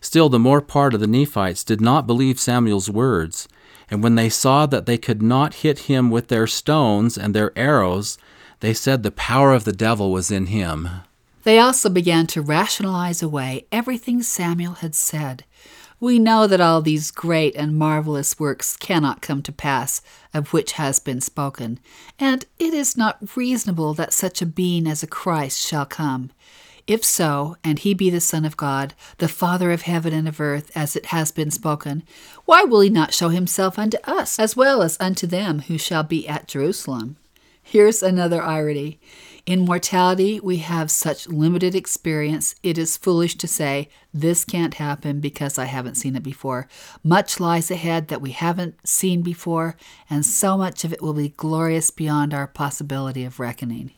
Still, 0.01 0.27
the 0.27 0.37
more 0.37 0.59
part 0.59 0.93
of 0.93 0.99
the 0.99 1.07
Nephites 1.07 1.63
did 1.63 1.79
not 1.79 2.05
believe 2.05 2.37
Samuel's 2.37 2.89
words. 2.89 3.47
And 3.89 4.03
when 4.03 4.15
they 4.15 4.27
saw 4.27 4.65
that 4.65 4.85
they 4.85 4.97
could 4.97 5.21
not 5.21 5.63
hit 5.63 5.87
him 5.87 6.11
with 6.11 6.27
their 6.27 6.47
stones 6.47 7.17
and 7.17 7.33
their 7.33 7.57
arrows, 7.57 8.17
they 8.59 8.73
said 8.73 9.03
the 9.03 9.11
power 9.11 9.53
of 9.53 9.63
the 9.63 9.71
devil 9.71 10.11
was 10.11 10.29
in 10.29 10.47
him. 10.47 10.89
They 11.43 11.59
also 11.59 11.89
began 11.89 12.27
to 12.27 12.41
rationalize 12.41 13.23
away 13.23 13.67
everything 13.71 14.21
Samuel 14.21 14.73
had 14.73 14.95
said. 14.95 15.45
We 16.03 16.19
know 16.19 16.47
that 16.47 16.59
all 16.59 16.81
these 16.81 17.11
great 17.11 17.55
and 17.55 17.77
marvelous 17.77 18.37
works 18.37 18.75
cannot 18.75 19.21
come 19.21 19.41
to 19.43 19.53
pass, 19.53 20.01
of 20.33 20.51
which 20.51 20.73
has 20.73 20.99
been 20.99 21.21
spoken, 21.21 21.79
and 22.19 22.45
it 22.59 22.73
is 22.73 22.97
not 22.97 23.37
reasonable 23.37 23.93
that 23.93 24.11
such 24.11 24.41
a 24.41 24.45
being 24.45 24.85
as 24.85 25.01
a 25.01 25.07
Christ 25.07 25.65
shall 25.65 25.85
come. 25.85 26.31
If 26.87 27.05
so, 27.05 27.55
and 27.63 27.79
he 27.79 27.93
be 27.93 28.09
the 28.09 28.19
Son 28.19 28.43
of 28.43 28.57
God, 28.57 28.93
the 29.19 29.29
Father 29.29 29.71
of 29.71 29.83
heaven 29.83 30.11
and 30.11 30.27
of 30.27 30.41
earth, 30.41 30.73
as 30.75 30.97
it 30.97 31.05
has 31.05 31.31
been 31.31 31.51
spoken, 31.51 32.03
why 32.43 32.65
will 32.65 32.81
he 32.81 32.89
not 32.89 33.13
show 33.13 33.29
himself 33.29 33.79
unto 33.79 33.97
us, 34.03 34.37
as 34.39 34.57
well 34.57 34.81
as 34.81 34.97
unto 34.99 35.25
them 35.25 35.59
who 35.59 35.77
shall 35.77 36.03
be 36.03 36.27
at 36.27 36.49
Jerusalem? 36.49 37.15
Here's 37.63 38.03
another 38.03 38.43
irony. 38.43 38.99
In 39.45 39.65
mortality, 39.65 40.39
we 40.39 40.57
have 40.57 40.89
such 40.89 41.27
limited 41.27 41.75
experience, 41.75 42.55
it 42.63 42.77
is 42.77 42.95
foolish 42.95 43.35
to 43.35 43.47
say, 43.47 43.89
This 44.13 44.45
can't 44.45 44.75
happen 44.75 45.19
because 45.19 45.57
I 45.57 45.65
haven't 45.65 45.95
seen 45.95 46.15
it 46.15 46.23
before. 46.23 46.69
Much 47.03 47.41
lies 47.41 47.69
ahead 47.69 48.07
that 48.07 48.21
we 48.21 48.31
haven't 48.31 48.75
seen 48.87 49.21
before, 49.21 49.75
and 50.09 50.25
so 50.25 50.57
much 50.57 50.85
of 50.85 50.93
it 50.93 51.01
will 51.01 51.13
be 51.13 51.27
glorious 51.27 51.91
beyond 51.91 52.33
our 52.33 52.47
possibility 52.47 53.25
of 53.25 53.37
reckoning. 53.37 53.91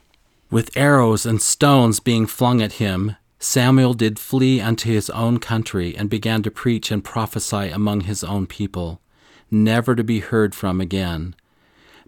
With 0.49 0.75
arrows 0.75 1.27
and 1.27 1.39
stones 1.39 1.99
being 1.99 2.25
flung 2.25 2.59
at 2.59 2.73
him, 2.73 3.15
Samuel 3.37 3.93
did 3.93 4.17
flee 4.17 4.59
unto 4.59 4.91
his 4.91 5.11
own 5.11 5.37
country 5.37 5.95
and 5.95 6.09
began 6.09 6.41
to 6.41 6.49
preach 6.49 6.89
and 6.89 7.03
prophesy 7.03 7.69
among 7.69 8.01
his 8.01 8.23
own 8.23 8.47
people, 8.47 8.99
never 9.51 9.93
to 9.93 10.03
be 10.03 10.21
heard 10.21 10.55
from 10.55 10.81
again. 10.81 11.35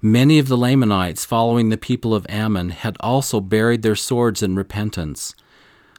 Many 0.02 0.38
of 0.38 0.48
the 0.48 0.58
Lamanites 0.58 1.26
following 1.26 1.70
the 1.70 1.78
people 1.78 2.14
of 2.14 2.28
Ammon 2.30 2.70
had 2.70 2.98
also 3.00 3.42
buried 3.42 3.82
their 3.82 3.96
swords 3.96 4.44
in 4.44 4.56
repentance. 4.56 5.34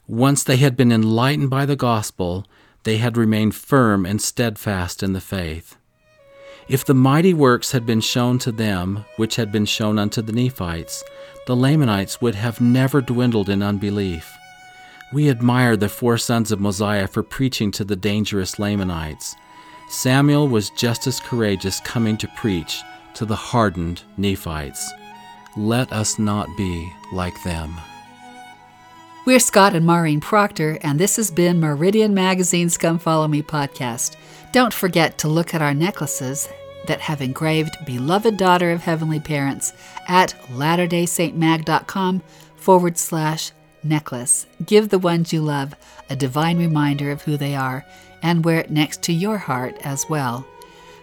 Once 0.07 0.45
they 0.45 0.57
had 0.57 0.77
been 0.77 0.93
enlightened 0.93 1.51
by 1.51 1.67
the 1.67 1.75
gospel, 1.75 2.47
they 2.85 2.99
had 2.99 3.17
remained 3.17 3.57
firm 3.57 4.07
and 4.07 4.23
steadfast 4.23 5.03
in 5.03 5.15
the 5.15 5.21
faith. 5.21 5.77
If 6.69 6.85
the 6.85 6.95
mighty 6.95 7.35
works 7.35 7.73
had 7.73 7.87
been 7.87 8.01
shown 8.01 8.39
to 8.39 8.53
them, 8.53 9.05
which 9.17 9.35
had 9.35 9.51
been 9.51 9.67
shown 9.67 9.99
unto 9.99 10.23
the 10.23 10.33
Nephites, 10.33 11.03
the 11.49 11.57
Lamanites 11.57 12.21
would 12.21 12.37
have 12.37 12.61
never 12.61 13.01
dwindled 13.01 13.49
in 13.49 13.65
unbelief. 13.65 14.33
We 15.13 15.29
admire 15.29 15.77
the 15.77 15.89
four 15.89 16.19
sons 16.19 16.53
of 16.53 16.61
Mosiah 16.61 17.09
for 17.09 17.25
preaching 17.25 17.73
to 17.73 17.85
the 17.85 17.97
dangerous 17.97 18.61
Lamanites. 18.61 19.35
Samuel 19.89 20.47
was 20.47 20.71
just 20.71 21.09
as 21.09 21.19
courageous 21.19 21.81
coming 21.81 22.17
to 22.19 22.29
preach 22.37 22.81
to 23.19 23.27
the 23.27 23.35
hardened 23.35 24.03
Nephites. 24.17 24.93
Let 25.57 25.93
us 25.93 26.21
not 26.21 26.49
be 26.57 26.89
like 27.13 27.43
them. 27.43 27.75
We're 29.27 29.41
Scott 29.41 29.75
and 29.75 29.85
Maureen 29.85 30.21
Proctor, 30.21 30.79
and 30.83 31.01
this 31.01 31.17
has 31.17 31.29
been 31.29 31.59
Meridian 31.59 32.15
Magazine's 32.15 32.79
Come 32.79 33.01
Follow 33.01 33.27
Me 33.27 33.43
podcast. 33.43 34.15
Don't 34.53 34.73
forget 34.73 35.19
to 35.19 35.29
look 35.29 35.53
at 35.53 35.61
our 35.61 35.75
necklaces 35.75 36.49
that 36.87 37.01
have 37.01 37.21
engraved 37.21 37.77
Beloved 37.85 38.37
Daughter 38.37 38.71
of 38.71 38.83
Heavenly 38.83 39.19
Parents 39.19 39.73
at 40.07 40.37
latterdaysaintmag.com 40.53 42.23
forward 42.55 42.97
slash 42.97 43.51
necklace. 43.83 44.47
Give 44.65 44.89
the 44.89 44.99
ones 45.01 45.33
you 45.33 45.41
love 45.41 45.75
a 46.09 46.15
divine 46.15 46.57
reminder 46.57 47.11
of 47.11 47.23
who 47.23 47.37
they 47.37 47.57
are 47.57 47.85
and 48.23 48.45
wear 48.45 48.61
it 48.61 48.71
next 48.71 49.03
to 49.03 49.13
your 49.13 49.39
heart 49.39 49.77
as 49.83 50.07
well. 50.09 50.47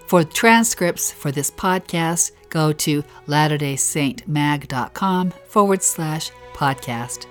For 0.07 0.23
transcripts 0.23 1.11
for 1.11 1.31
this 1.31 1.49
podcast, 1.49 2.31
go 2.49 2.71
to 2.73 3.03
latterdaysaintmag.com 3.27 5.31
forward 5.47 5.81
slash 5.81 6.31
podcast. 6.53 7.25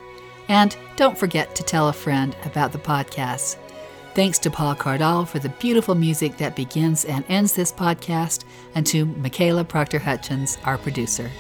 And 0.48 0.76
don't 0.96 1.16
forget 1.16 1.54
to 1.54 1.62
tell 1.62 1.88
a 1.88 1.92
friend 1.92 2.36
about 2.44 2.72
the 2.72 2.78
podcast. 2.78 3.56
Thanks 4.14 4.38
to 4.40 4.50
Paul 4.50 4.74
Cardall 4.74 5.26
for 5.26 5.38
the 5.38 5.48
beautiful 5.48 5.94
music 5.94 6.36
that 6.36 6.54
begins 6.54 7.04
and 7.04 7.24
ends 7.28 7.52
this 7.52 7.72
podcast, 7.72 8.44
and 8.74 8.86
to 8.86 9.06
Michaela 9.06 9.64
Proctor 9.64 9.98
Hutchins, 9.98 10.58
our 10.64 10.78
producer. 10.78 11.30